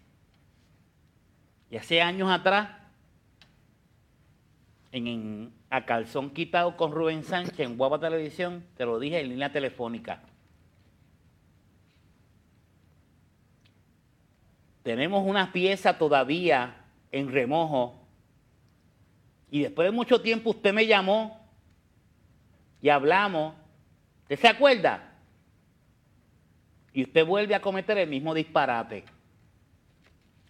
Y 1.70 1.76
hace 1.76 2.02
años 2.02 2.30
atrás, 2.30 2.68
en, 4.90 5.52
a 5.70 5.84
calzón 5.84 6.30
quitado 6.30 6.76
con 6.76 6.92
Rubén 6.92 7.22
Sánchez 7.22 7.60
en 7.60 7.76
Guapa 7.76 8.00
Televisión, 8.00 8.64
te 8.76 8.84
lo 8.84 8.98
dije 8.98 9.20
en 9.20 9.28
línea 9.28 9.52
telefónica. 9.52 10.22
Tenemos 14.82 15.24
una 15.26 15.52
pieza 15.52 15.96
todavía 15.96 16.74
en 17.10 17.30
remojo 17.32 18.00
y 19.50 19.62
después 19.62 19.86
de 19.86 19.92
mucho 19.92 20.20
tiempo 20.20 20.50
usted 20.50 20.74
me 20.74 20.86
llamó 20.86 21.40
y 22.82 22.88
hablamos. 22.88 23.54
¿Usted 24.22 24.40
se 24.40 24.48
acuerda? 24.48 25.13
Y 26.94 27.02
usted 27.02 27.26
vuelve 27.26 27.54
a 27.54 27.60
cometer 27.60 27.98
el 27.98 28.08
mismo 28.08 28.32
disparate. 28.32 29.04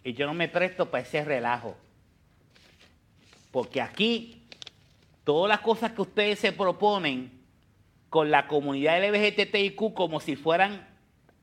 Y 0.03 0.13
yo 0.13 0.27
no 0.27 0.35
me 0.35 0.47
presto 0.47 0.89
para 0.89 1.03
ese 1.03 1.25
relajo. 1.25 1.75
Porque 3.51 3.81
aquí, 3.81 4.43
todas 5.23 5.49
las 5.49 5.61
cosas 5.61 5.91
que 5.93 6.03
ustedes 6.03 6.39
se 6.39 6.51
proponen 6.51 7.31
con 8.09 8.29
la 8.29 8.47
comunidad 8.47 9.03
LGBTIQ 9.03 9.93
como 9.95 10.19
si 10.19 10.35
fueran 10.35 10.87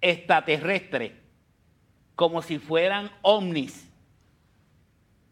extraterrestres, 0.00 1.12
como 2.14 2.40
si 2.40 2.58
fueran 2.58 3.10
ovnis. 3.22 3.88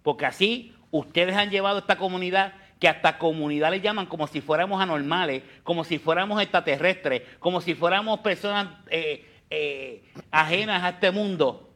Porque 0.02 0.26
así 0.26 0.74
ustedes 0.90 1.36
han 1.36 1.50
llevado 1.50 1.78
esta 1.78 1.96
comunidad 1.96 2.54
que 2.80 2.88
hasta 2.88 3.18
comunidad 3.18 3.70
le 3.70 3.80
llaman 3.80 4.06
como 4.06 4.26
si 4.26 4.40
fuéramos 4.40 4.82
anormales, 4.82 5.42
como 5.62 5.84
si 5.84 5.98
fuéramos 5.98 6.42
extraterrestres, 6.42 7.22
como 7.38 7.60
si 7.60 7.74
fuéramos 7.74 8.20
personas 8.20 8.68
eh, 8.88 9.29
eh, 9.50 10.04
ajenas 10.30 10.82
a 10.84 10.90
este 10.90 11.10
mundo. 11.10 11.74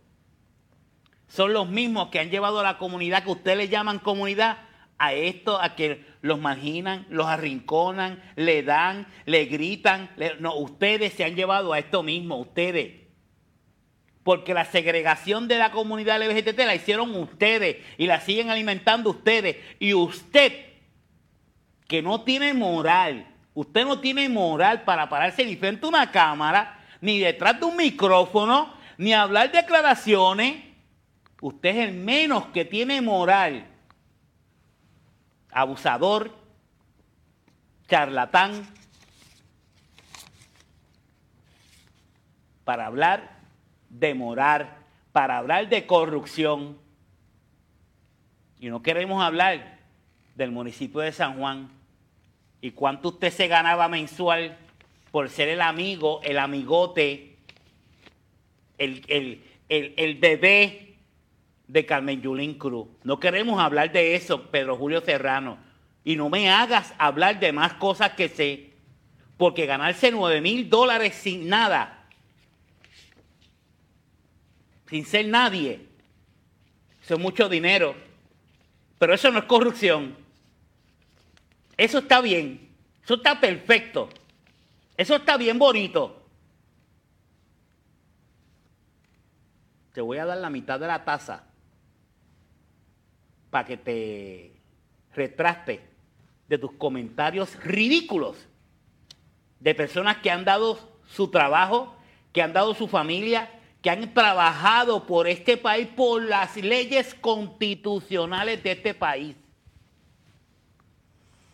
Son 1.28 1.52
los 1.52 1.68
mismos 1.68 2.08
que 2.10 2.20
han 2.20 2.30
llevado 2.30 2.60
a 2.60 2.62
la 2.62 2.78
comunidad 2.78 3.24
que 3.24 3.30
ustedes 3.30 3.56
le 3.56 3.68
llaman 3.68 3.98
comunidad 3.98 4.58
a 4.98 5.12
esto, 5.12 5.60
a 5.60 5.74
que 5.74 6.04
los 6.22 6.38
marginan, 6.38 7.06
los 7.10 7.26
arrinconan, 7.26 8.22
le 8.36 8.62
dan, 8.62 9.06
le 9.26 9.46
gritan. 9.46 10.10
no, 10.38 10.54
ustedes 10.56 11.12
se 11.12 11.24
han 11.24 11.34
llevado 11.34 11.72
a 11.72 11.78
esto 11.78 12.02
mismo, 12.02 12.36
ustedes. 12.36 13.02
Porque 14.22 14.54
la 14.54 14.64
segregación 14.64 15.48
de 15.48 15.58
la 15.58 15.70
comunidad 15.70 16.22
LGBT 16.22 16.60
la 16.60 16.74
hicieron 16.74 17.14
ustedes 17.14 17.76
y 17.98 18.06
la 18.06 18.20
siguen 18.20 18.50
alimentando 18.50 19.10
ustedes. 19.10 19.56
Y 19.78 19.92
usted, 19.92 20.52
que 21.86 22.00
no 22.00 22.22
tiene 22.22 22.54
moral, 22.54 23.26
usted 23.52 23.84
no 23.84 24.00
tiene 24.00 24.28
moral 24.28 24.84
para 24.84 25.08
pararse 25.08 25.44
ni 25.44 25.56
frente 25.56 25.84
a 25.84 25.88
una 25.88 26.10
cámara, 26.10 26.83
ni 27.04 27.18
detrás 27.18 27.60
de 27.60 27.66
un 27.66 27.76
micrófono, 27.76 28.72
ni 28.96 29.12
hablar 29.12 29.52
declaraciones. 29.52 30.64
Usted 31.38 31.68
es 31.68 31.88
el 31.88 31.92
menos 31.92 32.46
que 32.46 32.64
tiene 32.64 33.02
moral 33.02 33.66
abusador, 35.50 36.34
charlatán, 37.88 38.66
para 42.64 42.86
hablar 42.86 43.36
de 43.90 44.14
morar, 44.14 44.78
para 45.12 45.36
hablar 45.36 45.68
de 45.68 45.86
corrupción. 45.86 46.78
Y 48.58 48.70
no 48.70 48.82
queremos 48.82 49.22
hablar 49.22 49.78
del 50.34 50.52
municipio 50.52 51.02
de 51.02 51.12
San 51.12 51.38
Juan 51.38 51.70
y 52.62 52.70
cuánto 52.70 53.10
usted 53.10 53.30
se 53.30 53.46
ganaba 53.46 53.88
mensual 53.88 54.63
por 55.14 55.30
ser 55.30 55.48
el 55.48 55.60
amigo, 55.60 56.20
el 56.24 56.40
amigote, 56.40 57.36
el, 58.78 59.44
el 59.68 60.14
bebé 60.16 60.96
de 61.68 61.86
Carmen 61.86 62.20
Yulín 62.20 62.54
Cruz. 62.54 62.88
No 63.04 63.20
queremos 63.20 63.60
hablar 63.60 63.92
de 63.92 64.16
eso, 64.16 64.50
Pedro 64.50 64.76
Julio 64.76 65.00
Serrano. 65.02 65.56
Y 66.02 66.16
no 66.16 66.30
me 66.30 66.50
hagas 66.50 66.94
hablar 66.98 67.38
de 67.38 67.52
más 67.52 67.74
cosas 67.74 68.14
que 68.14 68.28
sé. 68.28 68.72
Porque 69.36 69.66
ganarse 69.66 70.10
9 70.10 70.40
mil 70.40 70.68
dólares 70.68 71.14
sin 71.14 71.48
nada, 71.48 72.08
sin 74.90 75.06
ser 75.06 75.28
nadie, 75.28 75.86
eso 77.00 77.14
es 77.14 77.20
mucho 77.20 77.48
dinero. 77.48 77.94
Pero 78.98 79.14
eso 79.14 79.30
no 79.30 79.38
es 79.38 79.44
corrupción. 79.44 80.16
Eso 81.76 81.98
está 81.98 82.20
bien. 82.20 82.68
Eso 83.04 83.14
está 83.14 83.38
perfecto. 83.38 84.08
Eso 84.96 85.16
está 85.16 85.36
bien 85.36 85.58
bonito. 85.58 86.22
Te 89.92 90.00
voy 90.00 90.18
a 90.18 90.26
dar 90.26 90.38
la 90.38 90.50
mitad 90.50 90.78
de 90.78 90.86
la 90.86 91.04
taza 91.04 91.44
para 93.50 93.64
que 93.64 93.76
te 93.76 94.52
retraste 95.14 95.80
de 96.48 96.58
tus 96.58 96.72
comentarios 96.72 97.56
ridículos 97.62 98.48
de 99.60 99.74
personas 99.74 100.18
que 100.18 100.30
han 100.30 100.44
dado 100.44 100.78
su 101.08 101.28
trabajo, 101.28 101.96
que 102.32 102.42
han 102.42 102.52
dado 102.52 102.74
su 102.74 102.88
familia, 102.88 103.48
que 103.80 103.90
han 103.90 104.12
trabajado 104.12 105.06
por 105.06 105.28
este 105.28 105.56
país, 105.56 105.88
por 105.88 106.22
las 106.22 106.56
leyes 106.56 107.14
constitucionales 107.14 108.62
de 108.62 108.72
este 108.72 108.94
país. 108.94 109.36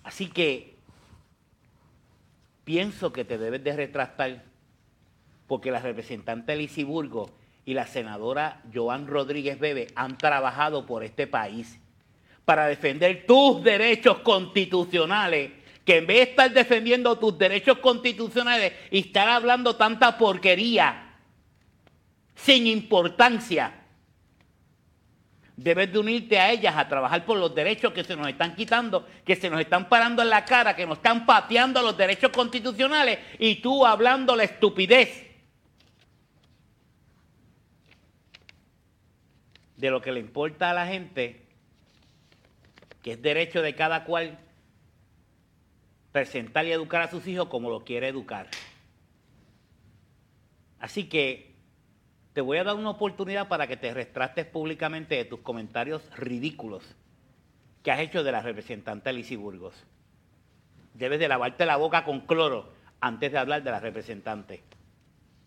Así 0.03 0.29
que 0.29 0.70
pienso 2.71 3.13
que 3.13 3.25
te 3.25 3.37
debes 3.37 3.65
de 3.65 3.75
retractar 3.75 4.45
porque 5.49 5.73
la 5.73 5.81
representante 5.81 6.69
Burgo 6.85 7.29
y 7.65 7.75
la 7.75 7.85
senadora 7.89 8.63
Joan 8.73 9.09
Rodríguez 9.09 9.59
Bebe 9.59 9.89
han 9.97 10.17
trabajado 10.17 10.87
por 10.87 11.03
este 11.03 11.27
país 11.27 11.81
para 12.45 12.69
defender 12.69 13.27
tus 13.27 13.61
derechos 13.65 14.21
constitucionales, 14.21 15.51
que 15.85 15.97
en 15.97 16.07
vez 16.07 16.17
de 16.19 16.31
estar 16.31 16.53
defendiendo 16.53 17.19
tus 17.19 17.37
derechos 17.37 17.79
constitucionales 17.79 18.73
y 18.93 19.01
estar 19.01 19.29
hablando 19.29 19.75
tanta 19.75 20.17
porquería, 20.17 21.17
sin 22.37 22.69
importancia, 22.69 23.80
debes 25.63 25.93
de 25.93 25.99
unirte 25.99 26.39
a 26.39 26.51
ellas 26.51 26.75
a 26.75 26.89
trabajar 26.89 27.27
por 27.27 27.37
los 27.37 27.55
derechos 27.55 27.93
que 27.93 28.03
se 28.03 28.17
nos 28.17 28.29
están 28.29 28.57
quitando, 28.57 29.07
que 29.27 29.37
se 29.37 29.51
nos 29.51 29.61
están 29.61 29.91
parando 29.91 30.23
en 30.23 30.31
la 30.31 30.47
cara, 30.47 30.75
que 30.75 30.87
nos 30.87 30.97
están 30.97 31.27
pateando 31.27 31.83
los 31.83 31.99
derechos 31.99 32.31
constitucionales 32.31 33.19
y 33.39 33.57
tú 33.57 33.85
hablando 33.85 34.35
la 34.35 34.45
estupidez 34.45 35.27
de 39.77 39.91
lo 39.91 40.01
que 40.01 40.13
le 40.13 40.21
importa 40.21 40.71
a 40.71 40.75
la 40.75 40.87
gente 40.87 41.47
que 43.03 43.13
es 43.13 43.23
derecho 43.23 43.61
de 43.61 43.75
cada 43.75 44.05
cual 44.05 44.39
presentar 46.11 46.65
y 46.65 46.73
educar 46.73 47.03
a 47.03 47.11
sus 47.11 47.27
hijos 47.27 47.49
como 47.49 47.69
lo 47.69 47.85
quiere 47.85 48.09
educar. 48.09 48.49
Así 50.79 51.05
que 51.05 51.50
te 52.33 52.41
voy 52.41 52.59
a 52.59 52.65
dar 52.65 52.77
una 52.77 52.91
oportunidad 52.91 53.49
para 53.49 53.67
que 53.67 53.77
te 53.77 53.93
retrates 53.93 54.47
públicamente 54.47 55.17
de 55.17 55.25
tus 55.25 55.41
comentarios 55.41 56.03
ridículos 56.17 56.85
que 57.83 57.91
has 57.91 58.01
hecho 58.01 58.23
de 58.23 58.33
la 58.33 58.43
representante 58.43 59.09
Alicia 59.09 59.39
Burgos. 59.39 59.75
Debes 60.95 61.19
de 61.19 61.29
lavarte 61.29 61.67
la 61.67 61.77
boca 61.77 62.05
con 62.05 62.21
cloro 62.21 62.73
antes 63.01 63.33
de 63.33 63.39
hablar 63.39 63.63
de 63.63 63.71
la 63.71 63.81
representante. 63.81 64.63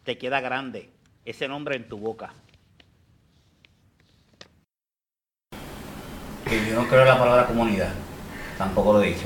Te 0.04 0.18
queda 0.18 0.42
grande 0.42 0.90
ese 1.26 1.48
nombre 1.48 1.76
en 1.76 1.88
tu 1.88 1.98
boca. 1.98 2.34
yo 6.70 6.76
no 6.76 6.88
creo 6.88 7.02
en 7.02 7.08
la 7.08 7.18
palabra 7.18 7.48
comunidad, 7.48 7.94
tampoco 8.58 8.94
lo 8.94 9.02
he 9.02 9.08
dicho. 9.08 9.26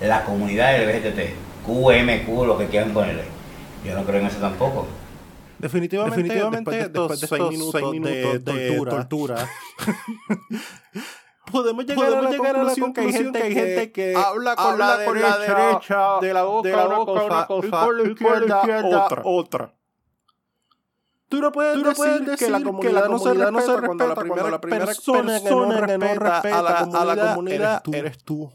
La 0.00 0.24
comunidad 0.24 0.78
LGBT, 0.80 1.34
QMQ, 1.64 2.46
lo 2.46 2.58
que 2.58 2.66
quieran 2.66 2.92
ponerle. 2.92 3.24
Yo 3.84 3.94
no 3.94 4.04
creo 4.04 4.20
en 4.20 4.26
eso 4.26 4.38
tampoco. 4.38 4.86
Definitivamente, 5.62 6.16
Definitivamente 6.16 6.70
después 6.72 7.20
de 7.20 7.26
estos, 7.26 7.70
seis, 7.70 7.84
minutos 7.90 8.44
de, 8.44 8.84
tortura, 8.84 9.48
podemos 11.52 11.86
llegar, 11.86 12.14
a, 12.14 12.20
la 12.22 12.30
llegar 12.30 12.56
a 12.56 12.64
la 12.64 12.74
conclusión 12.74 12.92
que 12.92 13.00
hay 13.00 13.12
gente 13.12 13.40
que, 13.40 13.54
gente 13.54 13.92
que 13.92 14.16
habla 14.16 14.56
con, 14.56 14.76
la, 14.76 14.96
derecha, 14.96 16.18
de 16.20 16.34
la 16.34 16.42
boca, 16.42 16.68
de 16.68 16.76
la 16.76 16.86
boca 16.86 17.12
una 17.12 17.46
cosa, 17.46 17.68
y 18.04 18.14
con 18.16 18.48
la 18.48 18.58
izquierda, 18.58 19.04
otra. 19.04 19.22
otra. 19.24 19.74
Tú 21.28 21.40
no 21.40 21.52
puedes, 21.52 21.74
Tú 21.74 21.78
no 21.78 21.88
decir, 21.90 21.96
puedes 21.96 22.26
decir 22.26 22.46
que 22.46 22.50
la 22.50 22.60
comunidad, 22.60 23.08
no, 23.08 23.18
se 23.20 23.28
respeta, 23.28 23.50
no 23.52 23.60
se 23.60 23.76
respeta 23.76 23.86
cuando 23.86 24.08
la 24.08 24.14
primera, 24.16 24.50
la 24.50 24.60
primera 24.60 24.84
persona, 24.84 25.40
que 25.40 25.48
no 25.48 25.70
respeta, 25.70 26.58
a, 26.58 26.62
la 26.62 26.78
comunidad, 26.80 27.02
a 27.02 27.14
la 27.14 27.34
comunidad 27.34 27.70
eres 27.70 27.82
tú. 27.84 27.94
Eres 27.94 28.24
tú. 28.24 28.52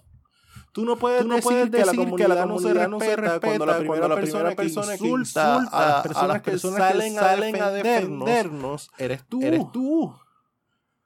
Tú 0.78 0.86
no 0.86 0.96
puedes, 0.96 1.24
Tú 1.24 1.28
no 1.28 1.36
decir, 1.38 1.50
puedes 1.50 1.72
que, 1.72 1.80
la 1.80 1.86
comunidad, 1.92 2.18
que 2.18 2.28
la 2.28 2.44
comunidad 2.44 2.88
no 2.88 3.00
se 3.00 3.16
respeta 3.16 3.40
cuando 3.40 3.66
la 3.66 3.78
primera, 3.80 4.16
persona, 4.16 4.52
persona 4.52 4.96
que 4.96 5.08
insulta 5.08 5.56
a 5.56 5.88
las 5.88 6.02
personas, 6.04 6.42
que, 6.44 6.60
salen, 6.60 7.14
que 7.14 7.20
salen 7.20 7.56
a 7.64 7.72
defendernos, 7.72 8.92
eres 9.00 9.26
tú. 9.28 9.42
Eres 9.42 9.72
tú. 9.72 10.14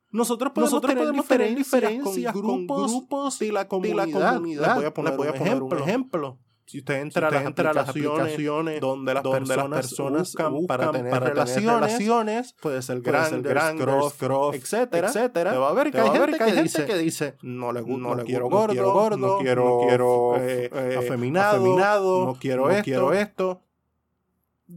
Nosotros 0.09 0.51
podemos, 0.51 0.73
Nosotros 0.73 0.89
tener, 0.89 1.03
podemos 1.05 1.23
diferencias, 1.23 1.69
tener 1.69 2.03
diferencias 2.03 2.33
con, 2.33 2.41
grupos, 2.41 2.81
con 2.81 2.99
grupos 2.99 3.39
de 3.39 3.51
la 3.53 3.67
comunidad. 3.69 4.41
La 4.59 4.75
voy 4.75 4.83
a 4.83 4.93
poner, 4.93 5.15
voy 5.15 5.27
a 5.29 5.33
poner 5.35 5.63
un 5.63 5.79
ejemplo. 5.79 6.37
Si 6.65 6.79
usted 6.79 7.01
entra, 7.01 7.29
si 7.29 7.35
usted 7.35 7.47
entra 7.47 7.69
a 7.71 7.73
las 7.73 7.89
aplicaciones 7.89 8.79
donde 8.79 9.13
las 9.13 9.23
donde 9.23 9.39
personas, 9.39 9.69
las 9.69 9.87
personas 9.87 10.21
buscan, 10.21 10.53
buscan 10.53 10.67
para 10.67 10.91
tener, 10.91 11.11
para 11.11 11.25
relaciones, 11.27 11.81
relaciones, 11.81 12.55
puede 12.61 12.81
ser 12.81 13.01
gran, 13.01 13.41
gran, 13.41 13.77
cross, 13.77 14.13
cross, 14.13 14.55
etcétera, 14.55 15.07
etcétera. 15.09 15.51
Te 15.51 15.57
va 15.57 15.69
a 15.69 15.73
ver 15.73 15.91
que 15.91 15.99
hay, 15.99 16.09
gente, 16.09 16.37
que, 16.37 16.43
hay 16.43 16.53
gente 16.53 16.85
que 16.85 16.97
dice, 16.97 17.35
no 17.41 17.73
le 17.73 17.81
gusta, 17.81 18.07
no, 18.07 18.15
le 18.15 18.23
quiero 18.23 18.49
gordo, 18.49 18.73
quiero 18.73 18.93
gordo, 18.93 19.17
no 19.17 19.37
quiero, 19.39 19.65
no 19.65 19.87
quiero 19.87 20.35
eh, 20.37 20.69
eh, 20.73 20.95
afeminado, 20.97 21.57
afeminado, 21.57 22.25
no 22.25 22.35
quiero 22.35 22.65
no 22.65 22.71
esto, 22.71 22.83
quiero 22.83 23.13
esto 23.13 23.61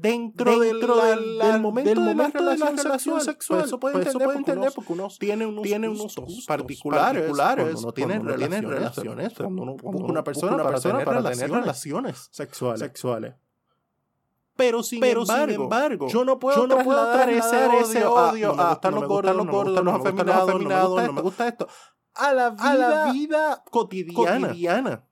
dentro, 0.00 0.58
dentro 0.58 0.96
del, 0.96 1.38
del, 1.38 1.60
momento, 1.60 1.90
del 1.90 2.00
momento 2.00 2.38
de, 2.38 2.44
la 2.44 2.50
relación, 2.50 2.76
de 2.76 2.82
la 2.82 2.82
relación 2.82 3.20
sexual. 3.20 3.60
Pues 3.60 3.68
eso 3.68 3.78
puede 3.78 3.94
pues 3.94 4.06
entender, 4.08 4.36
entender 4.36 4.72
porque 4.74 4.92
uno 4.92 5.08
tiene 5.18 5.46
unos, 5.46 5.62
tiene 5.62 5.88
unos 5.88 6.16
gustos 6.16 6.44
particulares, 6.46 7.22
particulares 7.22 7.72
cuando 7.72 7.92
tiene 7.92 8.18
relaciones, 8.18 8.64
relaciones 8.64 9.34
cuando 9.34 9.62
uno 9.62 9.76
busca 9.76 10.06
una 10.06 10.24
persona, 10.24 10.54
una 10.54 10.66
persona 10.68 11.04
para, 11.04 11.30
tener, 11.30 11.50
relaciones 11.50 12.28
sexuales. 12.32 12.80
sexuales. 12.80 13.34
Pero 14.56 14.82
sin, 14.82 15.00
Pero 15.00 15.22
embargo, 15.22 15.52
sin 15.52 15.62
embargo, 15.62 16.08
yo 16.08 16.24
no 16.24 16.38
puedo, 16.38 16.56
yo 16.56 16.66
no 16.68 16.84
puedo 16.84 17.12
trasladar 17.12 17.74
ese 17.74 18.04
odio 18.04 18.52
a, 18.60 18.80
no 18.84 18.90
los 18.90 19.08
gordos, 19.08 19.76
afeminados, 19.88 20.60
no 21.06 21.12
me 21.12 21.22
gusta 21.22 21.48
esto, 21.48 21.66
a 22.14 22.32
la 22.32 22.50
vida, 22.50 22.70
a 22.70 22.74
la 22.74 23.12
vida 23.12 23.64
cotidiana. 23.70 24.48
cotidiana. 24.48 25.08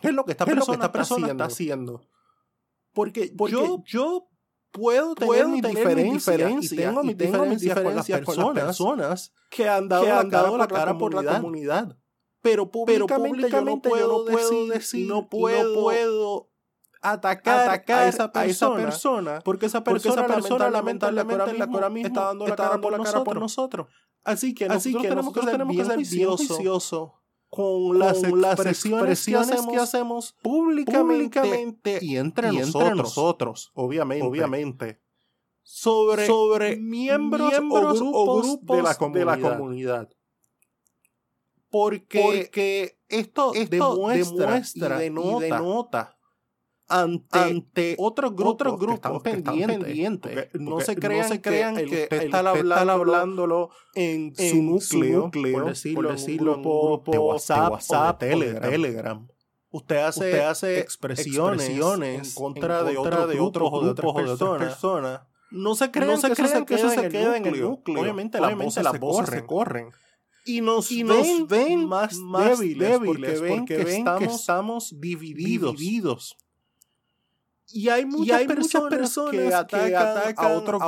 ¿Qué 0.00 0.08
es 0.08 0.14
lo 0.14 0.24
que 0.24 0.32
esta 0.32 0.44
persona, 0.44 1.28
está 1.28 1.44
haciendo? 1.44 2.02
Porque, 2.94 3.32
yo, 3.50 3.82
yo 3.84 4.28
puedo 4.70 5.14
tener, 5.14 5.28
puedo 5.28 5.48
mi 5.48 5.60
diferencia, 5.60 6.34
y 6.60 6.68
tengo, 6.68 7.02
mi 7.02 7.14
diferencias, 7.14 7.76
con 8.24 8.36
las 8.36 8.54
personas, 8.54 9.32
que 9.50 9.68
han 9.68 9.88
dado, 9.88 10.56
la, 10.56 10.66
cara 10.68 10.96
por 10.96 11.12
la 11.12 11.34
comunidad. 11.40 11.96
Pero 12.40 12.70
públicamente, 12.70 13.50
yo 13.50 13.62
no 13.62 13.82
puedo, 13.82 14.24
decir, 14.24 15.08
no 15.08 15.28
puedo, 15.28 16.50
atacar, 17.02 17.82
a, 17.88 18.06
esa 18.06 18.32
persona, 18.32 19.40
porque 19.44 19.66
esa 19.66 19.82
persona, 19.82 20.26
lamentablemente, 20.70 21.36
lamentablemente 21.36 22.08
está 22.08 22.26
dando 22.26 22.46
la 22.46 22.56
cara 22.56 22.80
por, 22.80 22.92
la 22.92 23.04
cara 23.04 23.24
por 23.24 23.40
nosotros. 23.40 23.88
Así 24.22 24.54
que 24.54 24.68
nosotros, 24.68 25.02
tenemos, 25.02 25.34
que 25.34 25.84
ser 25.84 25.98
bien 25.98 26.28
juiciosos 26.28 27.10
con 27.54 27.98
las, 28.00 28.22
expresiones, 28.24 29.24
que, 29.24 29.76
hacemos, 29.76 30.34
públicamente, 30.42 31.98
y, 32.02 32.16
entre, 32.16 32.50
nosotros, 32.50 33.70
obviamente, 33.74 34.26
obviamente. 34.26 35.00
Sobre, 35.62 36.26
sobre 36.26 36.76
miembros, 36.76 37.54
o, 37.60 38.42
grupos, 38.42 39.12
de, 39.12 39.24
la 39.24 39.38
comunidad. 39.38 40.10
Porque, 41.70 42.98
esto, 43.08 43.52
demuestra, 43.52 44.60
y 45.04 45.10
denota 45.40 46.16
ante, 46.88 47.38
ante 47.38 47.96
otros 47.98 48.34
grupos, 48.34 48.78
que 48.78 48.92
están 48.92 49.20
pendientes. 49.20 50.48
no 50.54 50.80
se 50.80 50.96
crean, 50.96 51.22
no 51.22 51.28
se 51.28 51.40
crean 51.40 51.76
que, 51.76 51.86
que, 51.86 52.08
que 52.08 52.16
está 52.16 52.40
hablándolo 52.40 53.70
en, 53.94 54.34
su 54.36 54.62
núcleo, 54.62 55.30
por 55.30 55.66
decirlo, 55.66 56.02
por 56.02 56.12
decirlo 56.12 57.02
de 57.06 57.18
WhatsApp, 57.18 57.72
WhatsApp 57.72 58.22
o 58.22 58.24
de 58.24 58.30
Telegram. 58.30 58.70
Telegram. 58.70 59.28
Usted 59.70 59.96
hace, 59.96 60.26
usted 60.26 60.40
hace 60.40 60.78
expresiones, 60.78 61.62
expresiones, 61.62 62.28
en 62.28 62.34
contra, 62.34 62.88
en 62.88 62.94
contra 62.94 63.26
de, 63.26 63.40
otros 63.40 63.70
grupos, 63.72 63.90
otros 63.90 64.38
de 64.38 64.44
otras 64.44 64.58
personas. 64.68 65.20
No 65.50 65.74
se 65.74 65.90
crean, 65.90 66.10
no 66.10 66.16
se 66.16 66.28
que, 66.28 66.34
crean 66.34 66.64
que, 66.64 66.74
eso 66.74 66.90
se 66.90 67.08
queda 67.08 67.36
en 67.36 67.46
el 67.46 67.60
núcleo. 67.60 68.00
Obviamente, 68.00 68.38
Obviamente 68.38 68.82
las 68.82 69.00
voces, 69.00 69.34
se 69.34 69.44
corren. 69.44 69.90
Y 70.44 70.60
nos, 70.60 70.92
y 70.92 71.04
nos 71.04 71.26
ven, 71.26 71.46
ven, 71.48 71.88
más, 71.88 72.16
más 72.18 72.58
débiles, 72.58 72.90
débiles 72.90 73.40
porque, 73.40 73.40
ven, 73.40 73.58
porque 73.58 73.76
ven 73.78 73.84
que, 73.86 73.96
estamos, 73.96 74.18
que 74.18 74.34
estamos 74.34 75.00
divididos. 75.00 75.76
divididos. 75.76 76.36
Y 77.76 77.88
hay 77.88 78.06
muchas, 78.06 78.44
personas, 78.44 79.18
que, 79.32 79.52
atacan 79.52 80.46
a 80.46 80.54
otro 80.54 80.78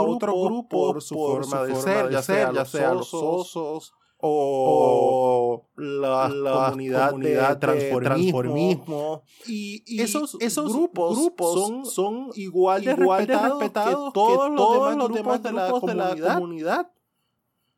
grupo, 0.44 0.68
por 0.68 1.02
su 1.02 1.16
forma, 1.16 1.64
de, 1.64 1.74
ser, 1.74 2.10
ya 2.12 2.22
sea, 2.22 2.52
ya 2.52 2.64
sea 2.64 2.94
los 2.94 3.12
osos 3.12 3.92
o, 4.18 5.66
la, 5.76 6.68
comunidad, 6.68 7.14
de 7.14 7.56
transformismo. 8.00 9.22
Y, 9.46 10.00
esos, 10.00 10.36
esos 10.40 10.72
grupos, 10.72 11.32
son, 11.36 11.84
son 11.84 12.30
igual 12.34 12.84
de, 12.84 12.94
respetados, 12.94 13.62
que 13.62 13.70
todos, 13.70 14.96
los, 14.96 15.12
demás 15.12 15.42
grupos 15.42 15.82
de 15.82 15.94
la 15.94 16.34
comunidad. 16.34 16.90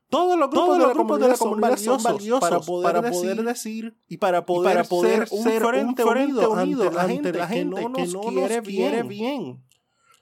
Todos 0.09 0.39
los 0.39 0.49
grupos, 0.49 0.79
de, 0.79 0.87
la 0.87 0.93
comunidad, 0.93 1.35
son, 1.77 2.01
valiosos 2.01 2.41
para 2.41 2.59
poder, 2.59 3.43
decir, 3.43 3.95
y 4.07 4.17
para 4.17 4.43
poder, 4.43 4.83
ser, 4.85 5.27
un, 5.29 5.43
frente, 5.43 6.03
unido, 6.03 6.97
ante 6.97 7.31
la 7.31 7.47
gente, 7.47 7.61
que 7.61 7.65
no 7.65 7.89
nos, 7.89 8.15
quiere, 8.65 9.03
bien. 9.03 9.63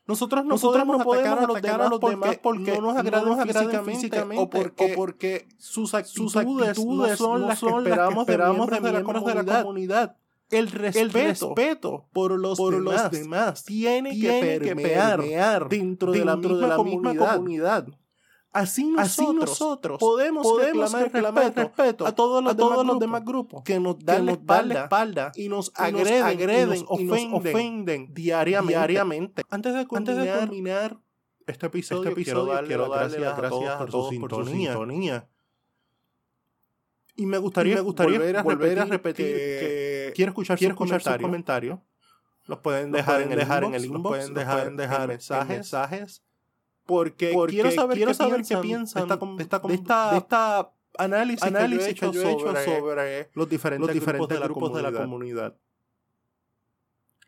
Nosotros 0.06 0.46
no 0.46 0.58
podemos, 0.58 1.02
atacar, 1.02 1.82
a 1.82 1.90
los, 1.90 2.00
demás 2.02 2.38
porque 2.42 2.74
no 2.74 2.94
nos 2.94 2.98
agradan, 2.98 3.86
físicamente, 3.86 4.42
o, 4.42 4.50
porque, 4.96 5.48
sus 5.58 5.94
actitudes, 5.94 6.78
no 6.86 7.16
son 7.16 7.48
las 7.48 7.60
que 7.60 7.68
esperamos, 7.68 8.28
de, 8.28 8.38
miembros 8.38 9.26
de, 9.26 9.36
la 9.36 9.64
comunidad. 9.64 10.18
El 10.50 10.70
respeto, 10.70 12.08
por 12.12 12.38
los 12.38 12.58
demás, 13.12 13.64
tiene, 13.64 14.20
que 14.20 14.66
permear, 14.66 15.70
dentro, 15.70 16.12
de 16.12 16.26
la 16.26 16.36
misma, 16.36 16.76
comunidad. 17.16 17.88
Así 18.54 18.86
nosotros, 18.92 20.00
podemos, 20.00 20.48
reclamar, 20.60 21.54
respeto, 21.56 22.08
a 22.08 22.16
todos 22.16 22.44
los, 22.44 23.00
demás, 23.00 23.24
grupos 23.24 23.64
que 23.64 23.80
nos 23.80 24.00
dan, 24.00 24.26
la, 24.26 24.32
espalda, 24.32 25.32
y 25.36 25.50
nos 25.50 25.72
agreden, 25.76 26.86
y 26.98 27.04
nos 27.04 27.20
ofenden, 27.34 28.14
diariamente. 28.14 29.44
Antes, 29.50 29.76
de 29.76 29.86
culminar, 29.86 30.98
este 31.46 31.68
episodio, 31.68 32.10
este 32.10 32.24
quiero 32.24 32.46
darle, 32.46 32.78
las 33.20 33.38
gracias, 33.38 33.82
a 33.82 33.86
todos 33.86 34.16
por, 34.16 34.34
su 34.34 34.46
sintonía. 34.46 35.28
Y 37.16 37.26
me 37.26 37.38
gustaría, 37.38 37.82
volver, 37.82 38.80
a 38.80 38.86
repetir, 38.86 39.26
que, 39.26 40.14
quiero 40.16 40.32
escuchar, 40.32 40.58
sus, 40.58 40.74
comentarios. 41.20 41.80
Los 42.46 42.60
pueden 42.60 42.92
dejar, 42.92 43.22
en, 43.22 43.34
el 43.74 43.86
inbox, 43.86 44.08
pueden 44.08 44.34
dejar, 44.34 44.74
dejar 44.76 45.48
mensajes 45.48 46.24
porque, 46.88 47.36
quiero 47.50 47.70
saber, 47.72 47.98
quiero 47.98 48.12
qué, 48.12 48.16
saber 48.16 48.36
piensan 48.38 48.62
qué 48.62 48.68
piensan 48.68 49.08
de 49.38 49.44
esta, 49.44 49.60
de 49.60 49.74
esta, 49.76 50.12
de 50.12 50.18
esta 50.18 50.72
análisis, 50.98 51.44
análisis 51.44 51.94
que 51.94 52.12
yo 52.12 52.22
he 52.22 52.32
hecho, 52.32 52.56
sobre, 52.66 53.30
los 53.34 53.50
diferentes, 53.50 53.88
los 53.88 53.94
diferentes 53.94 54.40
grupos, 54.40 54.74
de, 54.74 54.82
la 54.82 54.92
comunidad. 54.92 55.56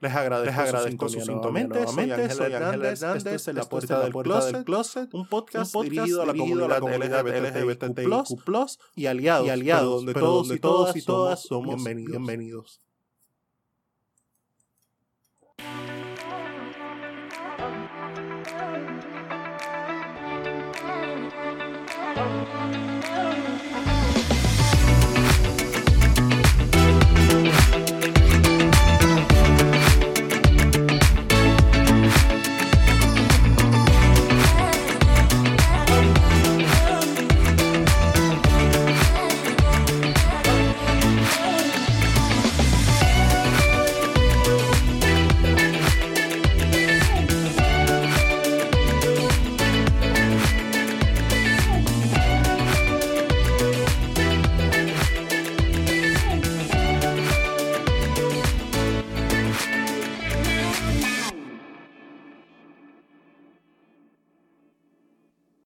Les 0.02 0.16
agradezco, 0.16 0.52
Les 0.52 0.60
agradezco 0.60 1.10
su 1.10 1.20
sintonía 1.20 1.68
nuevamente. 1.68 1.88
Soy 1.88 2.12
Ángel 2.12 2.54
Hernández, 2.54 3.04
es 3.04 3.48
La 3.54 3.64
Puerta, 3.66 4.00
del, 4.00 4.14
closet, 4.14 4.64
closet, 4.64 5.14
un 5.14 5.28
podcast, 5.28 5.76
un 5.76 5.82
podcast 5.82 5.92
dirigido 5.92 6.22
a 6.22 6.26
la 6.70 6.80
comunidad, 6.80 7.28
LGBTQ+, 7.28 8.00
y 8.96 9.06
aliados, 9.08 9.46
y 9.46 9.50
aliados 9.50 10.06
donde, 10.06 10.14
todos, 10.14 10.52
y 10.52 10.60
todos 10.60 10.96
y 10.96 11.02
todas 11.02 11.42
somos 11.42 11.76
bienvenidos. 11.76 12.12
bienvenidos. 12.12 12.82